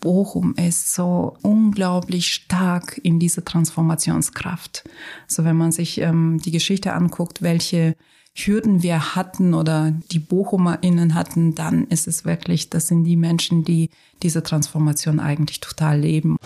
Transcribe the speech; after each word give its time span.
Bochum 0.00 0.54
ist 0.56 0.94
so 0.94 1.36
unglaublich 1.42 2.32
stark 2.32 2.98
in 3.02 3.18
dieser 3.18 3.44
Transformationskraft. 3.44 4.84
So 5.26 5.44
wenn 5.44 5.56
man 5.56 5.72
sich 5.72 6.00
ähm, 6.00 6.40
die 6.42 6.50
Geschichte 6.50 6.94
anguckt, 6.94 7.42
welche 7.42 7.96
Hürden 8.34 8.82
wir 8.82 9.14
hatten 9.14 9.54
oder 9.54 9.92
die 10.10 10.18
BochumerInnen 10.18 11.14
hatten, 11.14 11.54
dann 11.54 11.86
ist 11.88 12.08
es 12.08 12.24
wirklich, 12.24 12.70
das 12.70 12.88
sind 12.88 13.04
die 13.04 13.16
Menschen, 13.16 13.64
die 13.64 13.90
diese 14.22 14.42
Transformation 14.42 15.20
eigentlich 15.20 15.60
total 15.60 16.00
leben. 16.00 16.36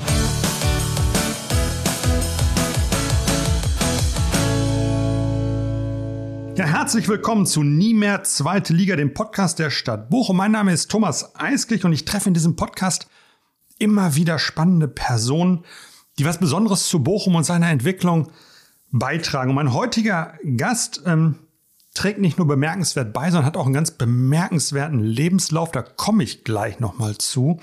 Ja, 6.56 6.66
herzlich 6.66 7.08
willkommen 7.08 7.46
zu 7.46 7.62
Nie 7.62 7.94
mehr 7.94 8.22
Zweite 8.24 8.72
Liga, 8.72 8.96
dem 8.96 9.12
Podcast 9.12 9.58
der 9.58 9.70
Stadt 9.70 10.08
Bochum. 10.08 10.36
Mein 10.36 10.52
Name 10.52 10.72
ist 10.72 10.90
Thomas 10.90 11.34
Eisklich 11.34 11.84
und 11.84 11.92
ich 11.92 12.04
treffe 12.04 12.28
in 12.28 12.34
diesem 12.34 12.56
Podcast 12.56 13.08
immer 13.78 14.14
wieder 14.14 14.38
spannende 14.38 14.88
Personen, 14.88 15.64
die 16.18 16.24
was 16.24 16.38
Besonderes 16.38 16.88
zu 16.88 17.02
Bochum 17.02 17.34
und 17.34 17.44
seiner 17.44 17.70
Entwicklung 17.70 18.30
beitragen. 18.90 19.50
Und 19.50 19.56
mein 19.56 19.72
heutiger 19.72 20.34
Gast 20.56 21.02
ähm, 21.06 21.36
trägt 21.94 22.20
nicht 22.20 22.38
nur 22.38 22.46
bemerkenswert 22.46 23.12
bei, 23.12 23.30
sondern 23.30 23.46
hat 23.46 23.56
auch 23.56 23.66
einen 23.66 23.74
ganz 23.74 23.92
bemerkenswerten 23.92 25.00
Lebenslauf. 25.00 25.70
Da 25.70 25.82
komme 25.82 26.22
ich 26.22 26.44
gleich 26.44 26.80
nochmal 26.80 27.16
zu. 27.18 27.60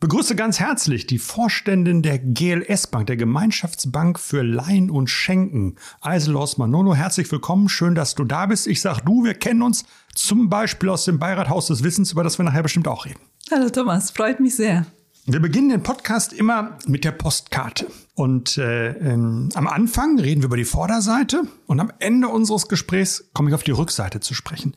Begrüße 0.00 0.34
ganz 0.34 0.58
herzlich 0.60 1.06
die 1.06 1.18
Vorständin 1.18 2.00
der 2.00 2.18
GLS 2.18 2.86
Bank, 2.86 3.06
der 3.08 3.18
Gemeinschaftsbank 3.18 4.18
für 4.18 4.42
Leihen 4.42 4.88
und 4.88 5.10
Schenken, 5.10 5.76
Eiselos 6.00 6.56
Manolo. 6.56 6.94
Herzlich 6.94 7.30
willkommen, 7.30 7.68
schön, 7.68 7.94
dass 7.94 8.14
du 8.14 8.24
da 8.24 8.46
bist. 8.46 8.66
Ich 8.66 8.80
sag 8.80 9.00
du, 9.00 9.24
wir 9.24 9.34
kennen 9.34 9.60
uns 9.60 9.84
zum 10.14 10.48
Beispiel 10.48 10.88
aus 10.88 11.04
dem 11.04 11.18
Beirathaus 11.18 11.66
des 11.66 11.84
Wissens, 11.84 12.12
über 12.12 12.24
das 12.24 12.38
wir 12.38 12.46
nachher 12.46 12.62
bestimmt 12.62 12.88
auch 12.88 13.04
reden. 13.04 13.20
Hallo 13.50 13.68
Thomas, 13.68 14.10
freut 14.10 14.40
mich 14.40 14.56
sehr. 14.56 14.86
Wir 15.26 15.40
beginnen 15.40 15.68
den 15.68 15.82
Podcast 15.82 16.32
immer 16.32 16.78
mit 16.86 17.04
der 17.04 17.12
Postkarte. 17.12 17.86
Und 18.14 18.56
äh, 18.58 18.90
ähm, 18.92 19.50
am 19.54 19.66
Anfang 19.66 20.18
reden 20.18 20.40
wir 20.40 20.46
über 20.46 20.56
die 20.56 20.64
Vorderseite 20.64 21.42
und 21.66 21.78
am 21.78 21.92
Ende 21.98 22.28
unseres 22.28 22.68
Gesprächs 22.68 23.30
komme 23.34 23.50
ich 23.50 23.54
auf 23.54 23.62
die 23.62 23.70
Rückseite 23.70 24.20
zu 24.20 24.34
sprechen. 24.34 24.74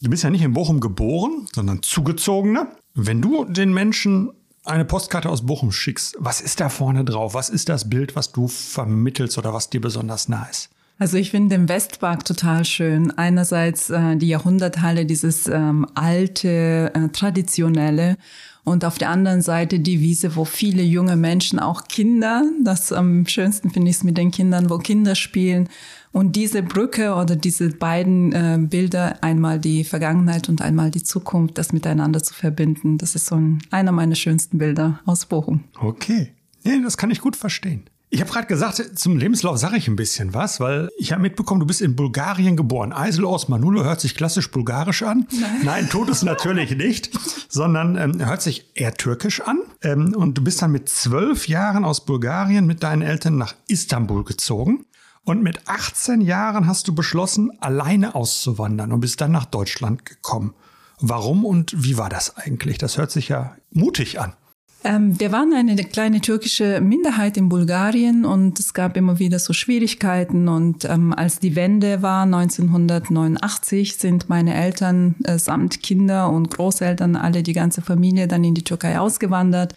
Du 0.00 0.08
bist 0.08 0.22
ja 0.22 0.30
nicht 0.30 0.42
in 0.42 0.52
Bochum 0.52 0.80
geboren, 0.80 1.46
sondern 1.52 1.82
zugezogener. 1.82 2.68
Wenn 2.94 3.20
du 3.20 3.44
den 3.44 3.74
Menschen 3.74 4.30
eine 4.64 4.84
Postkarte 4.84 5.28
aus 5.28 5.44
Bochum 5.44 5.72
schickst, 5.72 6.16
was 6.18 6.40
ist 6.40 6.60
da 6.60 6.68
vorne 6.68 7.04
drauf? 7.04 7.34
Was 7.34 7.50
ist 7.50 7.68
das 7.68 7.90
Bild, 7.90 8.16
was 8.16 8.32
du 8.32 8.48
vermittelst 8.48 9.38
oder 9.38 9.52
was 9.52 9.70
dir 9.70 9.80
besonders 9.80 10.28
nah 10.28 10.46
ist? 10.50 10.70
Also 11.00 11.16
ich 11.16 11.30
finde 11.30 11.56
den 11.56 11.66
Westpark 11.66 12.26
total 12.26 12.66
schön. 12.66 13.10
Einerseits 13.10 13.88
äh, 13.88 14.16
die 14.16 14.28
Jahrhunderthalle, 14.28 15.06
dieses 15.06 15.46
ähm, 15.48 15.86
alte, 15.94 16.92
äh, 16.94 17.08
traditionelle 17.08 18.18
und 18.64 18.84
auf 18.84 18.98
der 18.98 19.08
anderen 19.08 19.40
Seite 19.40 19.80
die 19.80 20.00
Wiese, 20.00 20.36
wo 20.36 20.44
viele 20.44 20.82
junge 20.82 21.16
Menschen, 21.16 21.58
auch 21.58 21.88
Kinder, 21.88 22.44
das 22.62 22.92
am 22.92 23.26
schönsten 23.26 23.70
finde 23.70 23.88
ich 23.88 23.96
es 23.96 24.04
mit 24.04 24.18
den 24.18 24.30
Kindern, 24.30 24.68
wo 24.68 24.76
Kinder 24.76 25.14
spielen, 25.14 25.70
und 26.12 26.36
diese 26.36 26.62
Brücke 26.62 27.14
oder 27.14 27.34
diese 27.34 27.70
beiden 27.70 28.32
äh, 28.32 28.58
Bilder, 28.60 29.22
einmal 29.22 29.58
die 29.58 29.84
Vergangenheit 29.84 30.50
und 30.50 30.60
einmal 30.60 30.90
die 30.90 31.02
Zukunft, 31.02 31.56
das 31.56 31.72
miteinander 31.72 32.22
zu 32.22 32.34
verbinden, 32.34 32.98
das 32.98 33.14
ist 33.14 33.24
so 33.24 33.36
ein, 33.36 33.60
einer 33.70 33.92
meiner 33.92 34.16
schönsten 34.16 34.58
Bilder 34.58 35.00
aus 35.06 35.24
Bochum. 35.24 35.64
Okay. 35.80 36.34
Nee, 36.62 36.82
das 36.82 36.98
kann 36.98 37.10
ich 37.10 37.22
gut 37.22 37.36
verstehen. 37.36 37.84
Ich 38.12 38.20
habe 38.20 38.32
gerade 38.32 38.48
gesagt, 38.48 38.98
zum 38.98 39.16
Lebenslauf 39.18 39.58
sage 39.58 39.76
ich 39.76 39.86
ein 39.86 39.94
bisschen 39.94 40.34
was, 40.34 40.58
weil 40.58 40.90
ich 40.98 41.12
habe 41.12 41.22
mitbekommen, 41.22 41.60
du 41.60 41.66
bist 41.66 41.80
in 41.80 41.94
Bulgarien 41.94 42.56
geboren. 42.56 42.92
Eisel 42.92 43.24
aus 43.24 43.46
Manulo 43.46 43.84
hört 43.84 44.00
sich 44.00 44.16
klassisch 44.16 44.50
bulgarisch 44.50 45.04
an. 45.04 45.28
Nein, 45.30 45.60
Nein 45.62 45.88
tut 45.88 46.08
es 46.08 46.24
natürlich 46.24 46.76
nicht, 46.76 47.16
sondern 47.48 47.96
ähm, 47.96 48.26
hört 48.26 48.42
sich 48.42 48.72
eher 48.74 48.94
türkisch 48.94 49.40
an. 49.42 49.60
Ähm, 49.82 50.12
und 50.16 50.36
du 50.36 50.42
bist 50.42 50.60
dann 50.60 50.72
mit 50.72 50.88
zwölf 50.88 51.46
Jahren 51.46 51.84
aus 51.84 52.04
Bulgarien 52.04 52.66
mit 52.66 52.82
deinen 52.82 53.02
Eltern 53.02 53.38
nach 53.38 53.54
Istanbul 53.68 54.24
gezogen. 54.24 54.86
Und 55.22 55.44
mit 55.44 55.68
18 55.68 56.20
Jahren 56.20 56.66
hast 56.66 56.88
du 56.88 56.94
beschlossen, 56.94 57.52
alleine 57.60 58.16
auszuwandern 58.16 58.90
und 58.90 59.00
bist 59.00 59.20
dann 59.20 59.30
nach 59.30 59.44
Deutschland 59.44 60.04
gekommen. 60.04 60.54
Warum 60.98 61.44
und 61.44 61.72
wie 61.76 61.96
war 61.96 62.08
das 62.08 62.36
eigentlich? 62.36 62.76
Das 62.78 62.98
hört 62.98 63.12
sich 63.12 63.28
ja 63.28 63.56
mutig 63.70 64.20
an. 64.20 64.34
Ähm, 64.82 65.20
wir 65.20 65.30
waren 65.30 65.52
eine 65.52 65.76
kleine 65.76 66.22
türkische 66.22 66.80
Minderheit 66.80 67.36
in 67.36 67.50
Bulgarien 67.50 68.24
und 68.24 68.58
es 68.58 68.72
gab 68.72 68.96
immer 68.96 69.18
wieder 69.18 69.38
so 69.38 69.52
Schwierigkeiten. 69.52 70.48
Und 70.48 70.86
ähm, 70.86 71.12
als 71.12 71.38
die 71.38 71.54
Wende 71.54 72.00
war, 72.00 72.22
1989, 72.22 73.96
sind 73.96 74.30
meine 74.30 74.54
Eltern 74.54 75.16
äh, 75.24 75.38
samt 75.38 75.82
Kinder 75.82 76.30
und 76.30 76.50
Großeltern, 76.50 77.16
alle 77.16 77.42
die 77.42 77.52
ganze 77.52 77.82
Familie, 77.82 78.26
dann 78.26 78.42
in 78.42 78.54
die 78.54 78.64
Türkei 78.64 78.98
ausgewandert. 78.98 79.74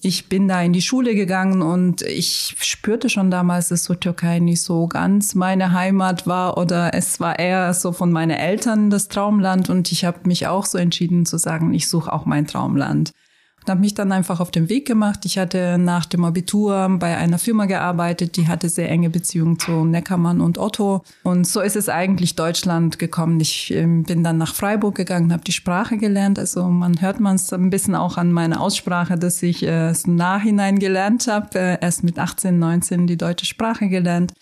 Ich 0.00 0.28
bin 0.28 0.48
da 0.48 0.60
in 0.60 0.72
die 0.72 0.82
Schule 0.82 1.14
gegangen 1.14 1.62
und 1.62 2.02
ich 2.02 2.56
spürte 2.58 3.08
schon 3.08 3.30
damals, 3.30 3.68
dass 3.68 3.84
so 3.84 3.94
Türkei 3.94 4.40
nicht 4.40 4.60
so 4.60 4.88
ganz 4.88 5.34
meine 5.34 5.72
Heimat 5.72 6.26
war 6.26 6.58
oder 6.58 6.92
es 6.92 7.20
war 7.20 7.38
eher 7.38 7.72
so 7.72 7.92
von 7.92 8.12
meinen 8.12 8.32
Eltern 8.32 8.90
das 8.90 9.08
Traumland 9.08 9.70
und 9.70 9.92
ich 9.92 10.04
habe 10.04 10.18
mich 10.24 10.46
auch 10.46 10.66
so 10.66 10.76
entschieden 10.76 11.24
zu 11.24 11.38
sagen, 11.38 11.72
ich 11.72 11.88
suche 11.88 12.12
auch 12.12 12.26
mein 12.26 12.46
Traumland 12.46 13.14
und 13.64 13.70
habe 13.70 13.80
mich 13.80 13.94
dann 13.94 14.12
einfach 14.12 14.40
auf 14.40 14.50
den 14.50 14.68
Weg 14.68 14.86
gemacht. 14.86 15.24
Ich 15.24 15.38
hatte 15.38 15.78
nach 15.78 16.04
dem 16.04 16.24
Abitur 16.24 16.88
bei 16.98 17.16
einer 17.16 17.38
Firma 17.38 17.64
gearbeitet, 17.64 18.36
die 18.36 18.46
hatte 18.46 18.68
sehr 18.68 18.90
enge 18.90 19.08
Beziehungen 19.08 19.58
zu 19.58 19.84
Neckermann 19.84 20.42
und 20.42 20.58
Otto. 20.58 21.02
Und 21.22 21.46
so 21.46 21.62
ist 21.62 21.76
es 21.76 21.88
eigentlich 21.88 22.36
Deutschland 22.36 22.98
gekommen. 22.98 23.40
Ich 23.40 23.72
ähm, 23.72 24.02
bin 24.02 24.22
dann 24.22 24.36
nach 24.36 24.54
Freiburg 24.54 24.96
gegangen, 24.96 25.32
habe 25.32 25.44
die 25.44 25.52
Sprache 25.52 25.96
gelernt. 25.96 26.38
Also 26.38 26.68
man 26.68 27.00
hört 27.00 27.20
man 27.20 27.36
es 27.36 27.50
ein 27.54 27.70
bisschen 27.70 27.94
auch 27.94 28.18
an 28.18 28.32
meiner 28.32 28.60
Aussprache, 28.60 29.16
dass 29.16 29.42
ich 29.42 29.62
es 29.62 30.04
im 30.04 30.16
Nachhinein 30.16 30.78
gelernt 30.78 31.26
habe. 31.26 31.58
Äh, 31.58 31.78
erst 31.80 32.04
mit 32.04 32.18
18, 32.18 32.58
19 32.58 33.06
die 33.06 33.16
deutsche 33.16 33.46
Sprache 33.46 33.88
gelernt 33.88 34.34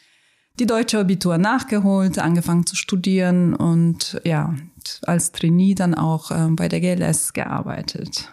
die 0.58 0.66
deutsche 0.66 0.98
Abitur 0.98 1.38
nachgeholt, 1.38 2.18
angefangen 2.18 2.66
zu 2.66 2.76
studieren 2.76 3.54
und 3.54 4.20
ja, 4.22 4.54
als 5.00 5.32
Trainee 5.32 5.74
dann 5.74 5.94
auch 5.94 6.30
äh, 6.30 6.48
bei 6.50 6.68
der 6.68 6.80
GLS 6.80 7.32
gearbeitet. 7.32 8.30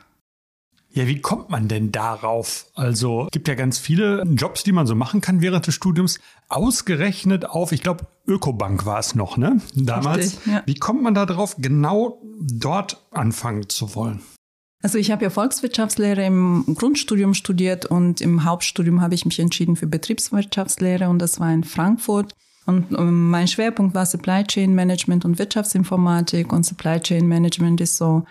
Ja, 0.92 1.08
wie 1.08 1.22
kommt 1.22 1.50
man 1.50 1.68
denn 1.68 1.92
darauf? 1.92 2.66
Also 2.74 3.28
gibt 3.32 3.48
ja 3.48 3.54
ganz 3.54 3.78
viele 3.78 4.24
Jobs, 4.24 4.64
die 4.64 4.72
man 4.72 4.88
so 4.88 4.96
machen 4.96 5.22
kann 5.22 5.42
während 5.42 5.68
des 5.68 5.76
Studiums. 5.76 6.20
Ausgerechnet 6.48 7.46
auf, 7.46 7.72
ich 7.72 7.84
glaube, 7.84 8.08
Ökobank 8.26 8.86
war 8.86 9.00
es 9.00 9.14
noch, 9.14 9.38
ne? 9.38 9.62
Damals. 9.76 10.38
Richtig, 10.38 10.46
ja. 10.52 10.64
Wie 10.66 10.76
kommt 10.76 11.04
man 11.04 11.14
da 11.14 11.26
drauf, 11.26 11.56
genau 11.60 12.22
dort 12.42 13.06
anfangen 13.12 13.70
zu 13.70 13.94
wollen? 13.94 14.22
Also 14.82 14.98
ich 14.98 15.12
habe 15.12 15.24
ja 15.24 15.30
Volkswirtschaftslehre 15.30 16.26
im 16.26 16.64
Grundstudium 16.76 17.34
studiert 17.34 17.86
und 17.86 18.22
im 18.22 18.46
Hauptstudium 18.46 19.02
habe 19.02 19.14
ich 19.14 19.26
mich 19.26 19.40
entschieden 19.40 19.76
für 19.76 19.88
Betriebswirtschaftslehre 19.88 21.10
und 21.10 21.20
das 21.20 21.40
war 21.40 21.54
in 21.54 21.66
Frankfurt. 21.66 22.34
Und 22.66 22.92
ähm, 22.98 23.30
mein 23.30 23.48
Schwerpunkt 23.48 23.94
war 23.94 24.06
Supply 24.06 24.44
Chain 24.44 24.74
Management 24.74 25.26
und 25.26 25.38
Wirtschaftsinformatik 25.38 26.54
und 26.54 26.66
Supply 26.66 27.00
Chain 27.00 27.28
Management 27.28 27.82
ist 27.82 27.98
so 27.98 28.26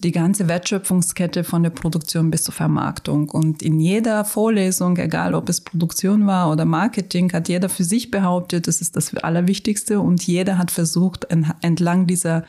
die 0.00 0.12
ganze 0.12 0.46
Wertschöpfungskette 0.46 1.42
von 1.42 1.64
der 1.64 1.70
Produktion 1.70 2.30
bis 2.30 2.44
zur 2.44 2.54
Vermarktung. 2.54 3.28
Und 3.30 3.62
in 3.62 3.80
jeder 3.80 4.24
Vorlesung, 4.24 4.96
egal 4.96 5.34
ob 5.34 5.48
es 5.48 5.60
Produktion 5.60 6.26
war 6.26 6.52
oder 6.52 6.64
Marketing, 6.64 7.32
hat 7.32 7.48
jeder 7.48 7.68
für 7.68 7.82
sich 7.82 8.10
behauptet, 8.10 8.68
das 8.68 8.80
ist 8.80 8.94
das 8.94 9.14
Allerwichtigste. 9.16 10.00
Und 10.00 10.24
jeder 10.24 10.56
hat 10.56 10.70
versucht, 10.70 11.26
entlang 11.62 12.06
dieser 12.06 12.44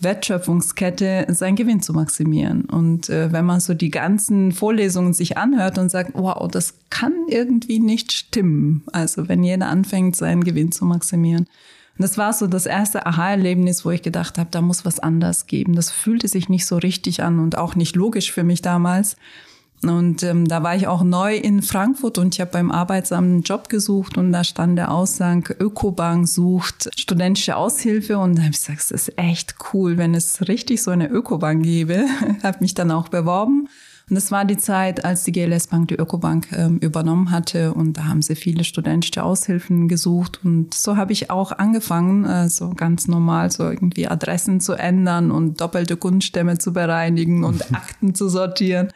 Wertschöpfungskette 0.00 1.26
seinen 1.30 1.56
Gewinn 1.56 1.82
zu 1.82 1.92
maximieren. 1.92 2.64
Und 2.64 3.10
äh, 3.10 3.32
wenn 3.32 3.44
man 3.44 3.60
so 3.60 3.74
die 3.74 3.90
ganzen 3.90 4.52
Vorlesungen 4.52 5.12
sich 5.12 5.36
anhört 5.36 5.78
und 5.78 5.90
sagt, 5.90 6.12
wow, 6.14 6.48
das 6.50 6.74
kann 6.90 7.12
irgendwie 7.28 7.78
nicht 7.78 8.12
stimmen. 8.12 8.84
Also 8.92 9.28
wenn 9.28 9.44
jeder 9.44 9.68
anfängt, 9.68 10.16
seinen 10.16 10.44
Gewinn 10.44 10.72
zu 10.72 10.84
maximieren. 10.84 11.46
Und 11.98 12.02
das 12.02 12.18
war 12.18 12.32
so 12.32 12.46
das 12.46 12.66
erste 12.66 13.06
Aha-Erlebnis, 13.06 13.84
wo 13.84 13.90
ich 13.90 14.02
gedacht 14.02 14.38
habe, 14.38 14.50
da 14.50 14.60
muss 14.60 14.84
was 14.84 14.98
anders 14.98 15.46
geben. 15.46 15.74
Das 15.74 15.90
fühlte 15.90 16.28
sich 16.28 16.48
nicht 16.48 16.66
so 16.66 16.76
richtig 16.76 17.22
an 17.22 17.38
und 17.38 17.56
auch 17.56 17.74
nicht 17.74 17.96
logisch 17.96 18.32
für 18.32 18.44
mich 18.44 18.60
damals. 18.60 19.16
Und 19.82 20.22
ähm, 20.22 20.46
da 20.48 20.62
war 20.62 20.74
ich 20.74 20.86
auch 20.86 21.02
neu 21.02 21.36
in 21.36 21.62
Frankfurt 21.62 22.18
und 22.18 22.34
ich 22.34 22.40
habe 22.40 22.50
beim 22.50 22.70
Arbeitsamt 22.70 23.26
einen 23.26 23.42
Job 23.42 23.68
gesucht 23.68 24.16
und 24.16 24.32
da 24.32 24.42
stand 24.42 24.78
der 24.78 24.90
Aussang, 24.90 25.46
Ökobank 25.58 26.26
sucht 26.26 26.88
studentische 26.98 27.56
Aushilfe 27.56 28.18
und 28.18 28.36
da 28.36 28.42
habe 28.42 28.52
ich 28.52 28.58
gesagt, 28.58 28.78
das 28.78 28.90
ist 28.90 29.18
echt 29.18 29.54
cool, 29.72 29.98
wenn 29.98 30.14
es 30.14 30.48
richtig 30.48 30.82
so 30.82 30.90
eine 30.90 31.08
Ökobank 31.08 31.62
gäbe. 31.62 32.06
habe 32.42 32.58
mich 32.60 32.74
dann 32.74 32.90
auch 32.90 33.08
beworben 33.08 33.68
und 34.08 34.14
das 34.14 34.30
war 34.30 34.44
die 34.44 34.56
Zeit, 34.56 35.04
als 35.04 35.24
die 35.24 35.32
GLS 35.32 35.66
Bank 35.66 35.88
die 35.88 35.96
Ökobank 35.96 36.52
ähm, 36.52 36.78
übernommen 36.78 37.32
hatte. 37.32 37.74
Und 37.74 37.94
da 37.94 38.04
haben 38.04 38.22
sie 38.22 38.36
viele 38.36 38.62
studentische 38.62 39.24
Aushilfen 39.24 39.88
gesucht. 39.88 40.38
Und 40.44 40.74
so 40.74 40.96
habe 40.96 41.12
ich 41.12 41.28
auch 41.28 41.50
angefangen, 41.50 42.24
äh, 42.24 42.48
so 42.48 42.70
ganz 42.70 43.08
normal 43.08 43.50
so 43.50 43.64
irgendwie 43.68 44.06
Adressen 44.06 44.60
zu 44.60 44.74
ändern 44.74 45.32
und 45.32 45.60
doppelte 45.60 45.96
Kundenstämme 45.96 46.56
zu 46.58 46.72
bereinigen 46.72 47.42
und 47.42 47.72
Akten 47.74 48.14
zu 48.14 48.28
sortieren. 48.28 48.92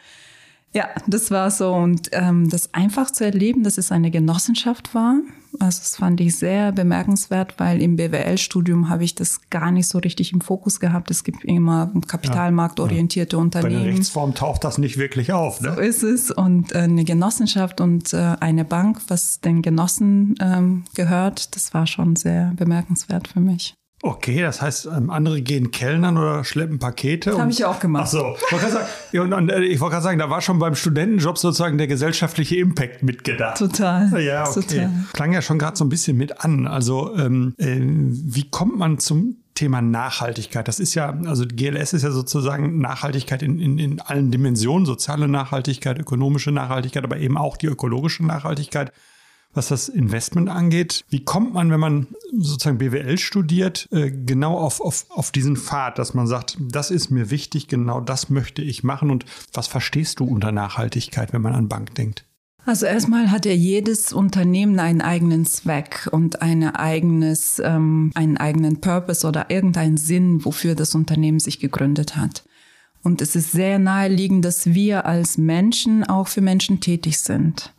Ja, 0.73 0.87
das 1.07 1.29
war 1.29 1.51
so. 1.51 1.73
Und 1.73 2.07
ähm, 2.13 2.49
das 2.49 2.73
einfach 2.73 3.11
zu 3.11 3.25
erleben, 3.25 3.63
dass 3.63 3.77
es 3.77 3.91
eine 3.91 4.11
Genossenschaft 4.11 4.95
war, 4.95 5.17
Also 5.59 5.79
das 5.79 5.97
fand 5.97 6.21
ich 6.21 6.37
sehr 6.37 6.71
bemerkenswert, 6.71 7.55
weil 7.57 7.81
im 7.81 7.95
BWL-Studium 7.95 8.89
habe 8.89 9.03
ich 9.03 9.15
das 9.15 9.49
gar 9.49 9.71
nicht 9.71 9.87
so 9.87 9.97
richtig 9.97 10.33
im 10.33 10.41
Fokus 10.41 10.79
gehabt. 10.79 11.11
Es 11.11 11.23
gibt 11.23 11.43
immer 11.43 11.91
kapitalmarktorientierte 12.07 13.35
ja. 13.35 13.41
Unternehmen. 13.41 13.75
Bei 13.75 13.83
der 13.83 13.93
Rechtsform 13.93 14.33
taucht 14.33 14.63
das 14.63 14.77
nicht 14.77 14.97
wirklich 14.97 15.33
auf. 15.33 15.61
Ne? 15.61 15.73
So 15.75 15.81
ist 15.81 16.03
es. 16.03 16.31
Und 16.31 16.73
äh, 16.73 16.79
eine 16.79 17.03
Genossenschaft 17.03 17.81
und 17.81 18.13
äh, 18.13 18.35
eine 18.39 18.65
Bank, 18.65 19.01
was 19.07 19.41
den 19.41 19.61
Genossen 19.61 20.35
ähm, 20.41 20.83
gehört, 20.95 21.55
das 21.55 21.73
war 21.73 21.87
schon 21.87 22.15
sehr 22.15 22.53
bemerkenswert 22.55 23.27
für 23.27 23.41
mich. 23.41 23.75
Okay, 24.03 24.41
das 24.41 24.61
heißt, 24.61 24.87
ähm, 24.87 25.09
andere 25.09 25.41
gehen 25.41 25.71
Kellnern 25.71 26.17
oder 26.17 26.43
schleppen 26.43 26.79
Pakete. 26.79 27.31
Das 27.31 27.39
habe 27.39 27.51
ich 27.51 27.65
auch 27.65 27.79
gemacht. 27.79 28.05
Ach 28.05 28.11
so, 28.11 28.35
ich 28.35 28.51
wollte 28.51 28.65
gerade 28.65 30.01
sagen, 30.01 30.11
sagen, 30.11 30.19
da 30.19 30.29
war 30.29 30.41
schon 30.41 30.59
beim 30.59 30.75
Studentenjob 30.75 31.37
sozusagen 31.37 31.77
der 31.77 31.87
gesellschaftliche 31.87 32.57
Impact 32.57 33.03
mitgedacht. 33.03 33.57
Total. 33.57 34.21
Ja, 34.21 34.47
okay. 34.47 34.61
Total. 34.61 34.89
Klang 35.13 35.33
ja 35.33 35.41
schon 35.41 35.59
gerade 35.59 35.77
so 35.77 35.85
ein 35.85 35.89
bisschen 35.89 36.17
mit 36.17 36.43
an. 36.43 36.67
Also, 36.67 37.15
ähm, 37.15 37.53
äh, 37.57 37.79
wie 37.79 38.49
kommt 38.49 38.77
man 38.77 38.97
zum 38.99 39.37
Thema 39.53 39.81
Nachhaltigkeit? 39.81 40.67
Das 40.67 40.79
ist 40.79 40.95
ja, 40.95 41.15
also 41.25 41.45
GLS 41.47 41.93
ist 41.93 42.03
ja 42.03 42.11
sozusagen 42.11 42.79
Nachhaltigkeit 42.79 43.43
in, 43.43 43.59
in, 43.59 43.77
in 43.77 44.01
allen 44.01 44.31
Dimensionen, 44.31 44.85
soziale 44.85 45.27
Nachhaltigkeit, 45.27 45.99
ökonomische 45.99 46.51
Nachhaltigkeit, 46.51 47.03
aber 47.03 47.17
eben 47.17 47.37
auch 47.37 47.57
die 47.57 47.67
ökologische 47.67 48.25
Nachhaltigkeit 48.25 48.91
was 49.53 49.67
das 49.67 49.89
Investment 49.89 50.49
angeht. 50.49 51.03
Wie 51.09 51.23
kommt 51.23 51.53
man, 51.53 51.71
wenn 51.71 51.79
man 51.79 52.07
sozusagen 52.37 52.77
BWL 52.77 53.17
studiert, 53.17 53.87
äh, 53.91 54.11
genau 54.11 54.57
auf, 54.57 54.81
auf, 54.81 55.05
auf 55.09 55.31
diesen 55.31 55.57
Pfad, 55.57 55.99
dass 55.99 56.13
man 56.13 56.27
sagt, 56.27 56.57
das 56.59 56.91
ist 56.91 57.09
mir 57.09 57.29
wichtig, 57.29 57.67
genau 57.67 58.01
das 58.01 58.29
möchte 58.29 58.61
ich 58.61 58.83
machen 58.83 59.11
und 59.11 59.25
was 59.53 59.67
verstehst 59.67 60.19
du 60.19 60.25
unter 60.25 60.51
Nachhaltigkeit, 60.51 61.33
wenn 61.33 61.41
man 61.41 61.53
an 61.53 61.67
Bank 61.67 61.95
denkt? 61.95 62.25
Also 62.65 62.85
erstmal 62.85 63.31
hat 63.31 63.45
ja 63.45 63.53
jedes 63.53 64.13
Unternehmen 64.13 64.79
einen 64.79 65.01
eigenen 65.01 65.45
Zweck 65.45 66.07
und 66.11 66.43
eine 66.43 66.79
eigenes, 66.79 67.59
ähm, 67.63 68.11
einen 68.13 68.37
eigenen 68.37 68.81
Purpose 68.81 69.27
oder 69.27 69.49
irgendeinen 69.49 69.97
Sinn, 69.97 70.45
wofür 70.45 70.75
das 70.75 70.93
Unternehmen 70.93 71.39
sich 71.39 71.59
gegründet 71.59 72.15
hat. 72.15 72.43
Und 73.03 73.21
es 73.21 73.35
ist 73.35 73.51
sehr 73.51 73.79
naheliegend, 73.79 74.45
dass 74.45 74.67
wir 74.67 75.07
als 75.07 75.39
Menschen 75.39 76.03
auch 76.03 76.27
für 76.27 76.41
Menschen 76.41 76.81
tätig 76.81 77.17
sind. 77.17 77.73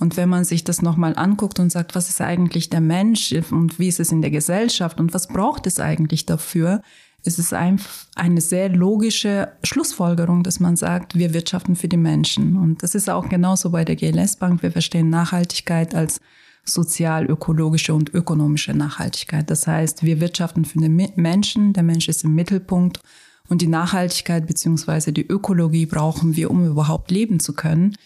Und 0.00 0.16
wenn 0.16 0.28
man 0.30 0.44
sich 0.44 0.64
das 0.64 0.82
nochmal 0.82 1.14
anguckt 1.16 1.60
und 1.60 1.70
sagt, 1.70 1.94
was 1.94 2.08
ist 2.08 2.20
eigentlich 2.20 2.70
der 2.70 2.80
Mensch 2.80 3.32
und 3.50 3.78
wie 3.78 3.88
ist 3.88 4.00
es 4.00 4.10
in 4.10 4.22
der 4.22 4.30
Gesellschaft 4.30 4.98
und 4.98 5.12
was 5.12 5.28
braucht 5.28 5.66
es 5.66 5.78
eigentlich 5.78 6.26
dafür, 6.26 6.80
ist 7.22 7.38
es 7.38 7.52
einfach 7.52 8.06
eine 8.14 8.40
sehr 8.40 8.70
logische 8.70 9.52
Schlussfolgerung, 9.62 10.42
dass 10.42 10.58
man 10.58 10.76
sagt, 10.76 11.16
wir 11.16 11.34
wirtschaften 11.34 11.76
für 11.76 11.88
die 11.88 11.98
Menschen. 11.98 12.56
Und 12.56 12.82
das 12.82 12.94
ist 12.94 13.10
auch 13.10 13.28
genauso 13.28 13.70
bei 13.70 13.84
der 13.84 13.96
GLS 13.96 14.36
Bank. 14.36 14.62
Wir 14.62 14.72
verstehen 14.72 15.10
Nachhaltigkeit 15.10 15.94
als 15.94 16.20
sozial-ökologische 16.64 17.92
und 17.92 18.14
ökonomische 18.14 18.72
Nachhaltigkeit. 18.72 19.50
Das 19.50 19.66
heißt, 19.66 20.02
wir 20.02 20.20
wirtschaften 20.20 20.64
für 20.64 20.78
den 20.78 20.96
Menschen, 21.16 21.72
der 21.72 21.82
Mensch 21.82 22.08
ist 22.08 22.24
im 22.24 22.34
Mittelpunkt 22.34 23.00
und 23.48 23.60
die 23.60 23.66
Nachhaltigkeit 23.66 24.46
beziehungsweise 24.46 25.12
die 25.12 25.26
Ökologie 25.26 25.86
brauchen 25.86 26.36
wir, 26.36 26.50
um 26.50 26.64
überhaupt 26.66 27.10
leben 27.10 27.40
zu 27.40 27.52
können. 27.52 27.96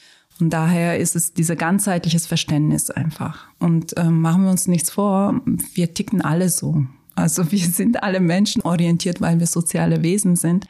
Und 0.44 0.50
daher 0.50 0.98
ist 0.98 1.16
es 1.16 1.32
dieser 1.32 1.56
ganzheitliches 1.56 2.26
Verständnis 2.26 2.90
einfach. 2.90 3.46
Und 3.58 3.96
äh, 3.96 4.10
machen 4.10 4.44
wir 4.44 4.50
uns 4.50 4.68
nichts 4.68 4.90
vor, 4.90 5.40
wir 5.72 5.94
ticken 5.94 6.20
alle 6.20 6.50
so. 6.50 6.84
Also 7.14 7.50
wir 7.50 7.60
sind 7.66 8.02
alle 8.02 8.20
menschenorientiert, 8.20 9.22
weil 9.22 9.40
wir 9.40 9.46
soziale 9.46 10.02
Wesen 10.02 10.36
sind. 10.36 10.66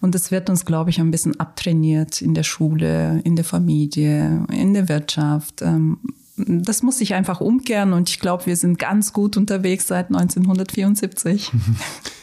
Und 0.00 0.14
das 0.14 0.30
wird 0.30 0.48
uns, 0.48 0.64
glaube 0.64 0.88
ich, 0.88 1.00
ein 1.00 1.10
bisschen 1.10 1.38
abtrainiert 1.38 2.22
in 2.22 2.32
der 2.32 2.44
Schule, 2.44 3.20
in 3.24 3.36
der 3.36 3.44
Familie, 3.44 4.46
in 4.50 4.72
der 4.72 4.88
Wirtschaft. 4.88 5.60
Ähm, 5.60 5.98
das 6.38 6.82
muss 6.82 6.96
sich 6.96 7.12
einfach 7.12 7.42
umkehren 7.42 7.92
und 7.92 8.08
ich 8.08 8.20
glaube, 8.20 8.46
wir 8.46 8.56
sind 8.56 8.78
ganz 8.78 9.12
gut 9.12 9.36
unterwegs 9.36 9.86
seit 9.86 10.06
1974. 10.06 11.52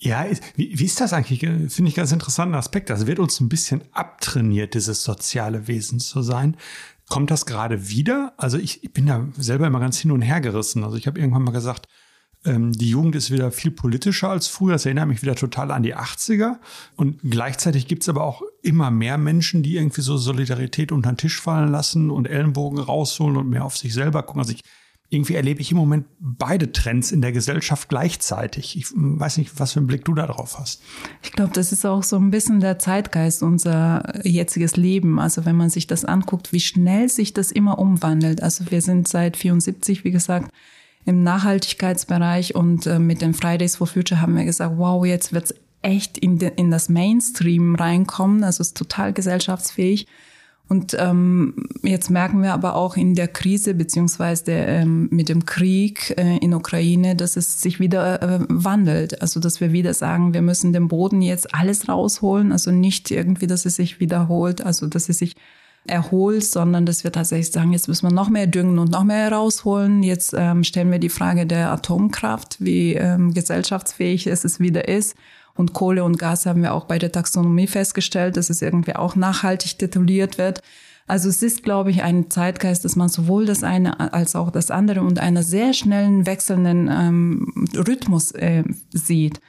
Ja, 0.00 0.26
wie, 0.54 0.78
wie 0.78 0.84
ist 0.84 1.00
das 1.00 1.12
eigentlich? 1.12 1.40
Finde 1.40 1.88
ich 1.88 1.94
ganz 1.94 2.12
interessanten 2.12 2.54
Aspekt. 2.54 2.88
Das 2.88 3.06
wird 3.06 3.18
uns 3.18 3.40
ein 3.40 3.48
bisschen 3.48 3.82
abtrainiert, 3.92 4.74
dieses 4.74 5.02
soziale 5.02 5.66
Wesen 5.66 5.98
zu 5.98 6.22
sein. 6.22 6.56
Kommt 7.08 7.30
das 7.30 7.46
gerade 7.46 7.88
wieder? 7.88 8.32
Also 8.36 8.58
ich, 8.58 8.84
ich 8.84 8.92
bin 8.92 9.06
da 9.06 9.26
selber 9.36 9.66
immer 9.66 9.80
ganz 9.80 9.98
hin 9.98 10.12
und 10.12 10.22
her 10.22 10.40
gerissen. 10.40 10.84
Also 10.84 10.96
ich 10.96 11.06
habe 11.06 11.18
irgendwann 11.18 11.42
mal 11.42 11.52
gesagt, 11.52 11.88
ähm, 12.44 12.70
die 12.72 12.90
Jugend 12.90 13.16
ist 13.16 13.32
wieder 13.32 13.50
viel 13.50 13.72
politischer 13.72 14.28
als 14.28 14.46
früher. 14.46 14.72
Das 14.72 14.86
erinnert 14.86 15.08
mich 15.08 15.22
wieder 15.22 15.34
total 15.34 15.72
an 15.72 15.82
die 15.82 15.96
80er. 15.96 16.58
Und 16.96 17.18
gleichzeitig 17.28 17.88
gibt 17.88 18.02
es 18.02 18.08
aber 18.08 18.22
auch 18.22 18.42
immer 18.62 18.90
mehr 18.90 19.18
Menschen, 19.18 19.64
die 19.64 19.76
irgendwie 19.76 20.02
so 20.02 20.16
Solidarität 20.16 20.92
unter 20.92 21.10
den 21.10 21.16
Tisch 21.16 21.40
fallen 21.40 21.72
lassen 21.72 22.10
und 22.10 22.28
Ellenbogen 22.28 22.78
rausholen 22.78 23.36
und 23.36 23.48
mehr 23.48 23.64
auf 23.64 23.76
sich 23.76 23.94
selber 23.94 24.22
gucken. 24.22 24.42
Also 24.42 24.52
ich 24.52 24.60
irgendwie 25.10 25.36
erlebe 25.36 25.62
ich 25.62 25.70
im 25.70 25.78
Moment 25.78 26.06
beide 26.20 26.70
Trends 26.70 27.12
in 27.12 27.22
der 27.22 27.32
Gesellschaft 27.32 27.88
gleichzeitig. 27.88 28.76
Ich 28.76 28.86
weiß 28.94 29.38
nicht, 29.38 29.58
was 29.58 29.72
für 29.72 29.80
einen 29.80 29.86
Blick 29.86 30.04
du 30.04 30.14
da 30.14 30.26
drauf 30.26 30.58
hast. 30.58 30.82
Ich 31.22 31.32
glaube, 31.32 31.52
das 31.54 31.72
ist 31.72 31.86
auch 31.86 32.02
so 32.02 32.16
ein 32.16 32.30
bisschen 32.30 32.60
der 32.60 32.78
Zeitgeist, 32.78 33.42
unser 33.42 34.02
jetziges 34.26 34.76
Leben. 34.76 35.18
Also 35.18 35.46
wenn 35.46 35.56
man 35.56 35.70
sich 35.70 35.86
das 35.86 36.04
anguckt, 36.04 36.52
wie 36.52 36.60
schnell 36.60 37.08
sich 37.08 37.32
das 37.32 37.50
immer 37.50 37.78
umwandelt. 37.78 38.42
Also 38.42 38.70
wir 38.70 38.82
sind 38.82 39.08
seit 39.08 39.38
74, 39.38 40.04
wie 40.04 40.10
gesagt, 40.10 40.52
im 41.06 41.22
Nachhaltigkeitsbereich 41.22 42.54
und 42.54 42.86
äh, 42.86 42.98
mit 42.98 43.22
den 43.22 43.32
Fridays 43.32 43.76
for 43.76 43.86
Future 43.86 44.20
haben 44.20 44.36
wir 44.36 44.44
gesagt, 44.44 44.74
wow, 44.76 45.06
jetzt 45.06 45.32
wird's 45.32 45.54
echt 45.80 46.18
in, 46.18 46.38
de, 46.38 46.52
in 46.56 46.70
das 46.70 46.90
Mainstream 46.90 47.76
reinkommen. 47.76 48.44
Also 48.44 48.60
es 48.60 48.68
ist 48.68 48.76
total 48.76 49.14
gesellschaftsfähig. 49.14 50.06
Und 50.68 50.94
ähm, 50.98 51.54
jetzt 51.82 52.10
merken 52.10 52.42
wir 52.42 52.52
aber 52.52 52.74
auch 52.74 52.96
in 52.96 53.14
der 53.14 53.28
Krise 53.28 53.72
beziehungsweise 53.72 54.44
der, 54.44 54.68
ähm, 54.68 55.08
mit 55.10 55.30
dem 55.30 55.46
Krieg 55.46 56.14
äh, 56.18 56.36
in 56.38 56.52
Ukraine, 56.52 57.16
dass 57.16 57.36
es 57.36 57.62
sich 57.62 57.80
wieder 57.80 58.22
äh, 58.22 58.40
wandelt. 58.48 59.22
Also 59.22 59.40
dass 59.40 59.62
wir 59.62 59.72
wieder 59.72 59.94
sagen, 59.94 60.34
wir 60.34 60.42
müssen 60.42 60.74
den 60.74 60.88
Boden 60.88 61.22
jetzt 61.22 61.54
alles 61.54 61.88
rausholen. 61.88 62.52
Also 62.52 62.70
nicht 62.70 63.10
irgendwie, 63.10 63.46
dass 63.46 63.64
es 63.64 63.76
sich 63.76 63.98
wiederholt, 63.98 64.60
also 64.60 64.86
dass 64.86 65.08
es 65.08 65.18
sich 65.18 65.36
erholt, 65.86 66.44
sondern 66.44 66.84
dass 66.84 67.02
wir 67.02 67.12
tatsächlich 67.12 67.50
sagen, 67.50 67.72
jetzt 67.72 67.88
müssen 67.88 68.06
wir 68.06 68.14
noch 68.14 68.28
mehr 68.28 68.46
düngen 68.46 68.78
und 68.78 68.90
noch 68.90 69.04
mehr 69.04 69.32
rausholen. 69.32 70.02
Jetzt 70.02 70.34
ähm, 70.36 70.64
stellen 70.64 70.90
wir 70.90 70.98
die 70.98 71.08
Frage 71.08 71.46
der 71.46 71.72
Atomkraft, 71.72 72.58
wie 72.60 72.92
ähm, 72.92 73.32
gesellschaftsfähig 73.32 74.26
es 74.26 74.44
es 74.44 74.60
wieder 74.60 74.86
ist. 74.86 75.16
Und 75.58 75.72
Kohle 75.72 76.04
und 76.04 76.20
Gas 76.20 76.46
haben 76.46 76.62
wir 76.62 76.72
auch 76.72 76.84
bei 76.84 77.00
der 77.00 77.10
Taxonomie 77.10 77.66
festgestellt, 77.66 78.36
dass 78.36 78.48
es 78.48 78.62
irgendwie 78.62 78.94
auch 78.94 79.16
nachhaltig 79.16 79.76
tituliert 79.76 80.38
wird. 80.38 80.62
Also 81.08 81.28
es 81.28 81.42
ist, 81.42 81.64
glaube 81.64 81.90
ich, 81.90 82.04
ein 82.04 82.30
Zeitgeist, 82.30 82.84
dass 82.84 82.94
man 82.94 83.08
sowohl 83.08 83.44
das 83.44 83.64
eine 83.64 84.12
als 84.14 84.36
auch 84.36 84.52
das 84.52 84.70
andere 84.70 85.00
und 85.02 85.18
einer 85.18 85.42
sehr 85.42 85.72
schnellen 85.72 86.26
wechselnden 86.26 86.88
ähm, 86.88 87.68
Rhythmus 87.74 88.30
äh, 88.32 88.62
sieht. 88.92 89.40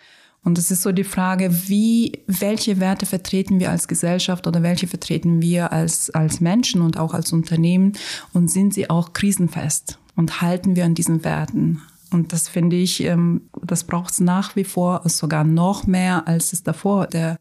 Und 0.44 0.58
es 0.58 0.72
ist 0.72 0.82
so 0.82 0.92
die 0.92 1.04
Frage, 1.04 1.52
wie, 1.68 2.24
welche 2.26 2.80
Werte 2.80 3.06
vertreten 3.06 3.60
wir 3.60 3.70
als 3.70 3.88
Gesellschaft 3.88 4.48
oder 4.48 4.64
welche 4.64 4.88
vertreten 4.88 5.44
wir 5.44 5.72
als, 5.72 6.10
als 6.10 6.42
Menschen 6.42 6.82
und 6.82 6.98
auch 6.98 7.14
als 7.14 7.32
Unternehmen 7.34 7.94
und 8.33 8.50
sind 8.50 8.74
sie 8.74 8.90
auch 8.90 9.14
krisenfest 9.14 10.00
und 10.16 10.42
halten 10.42 10.76
wir 10.76 10.86
an 10.86 10.95
diesen 10.95 11.24
Werten? 11.24 11.81
Und 12.11 12.33
das 12.33 12.47
finde 12.47 12.75
ich, 12.75 13.04
ähm, 13.04 13.49
das 13.61 13.83
braucht 13.83 14.11
es 14.11 14.19
nach 14.19 14.56
wie 14.56 14.63
vor 14.63 15.01
sogar 15.06 15.44
noch 15.44 15.87
mehr, 15.87 16.28
als 16.28 16.54
es 16.54 16.63
davor 16.63 17.07
der, 17.07 17.39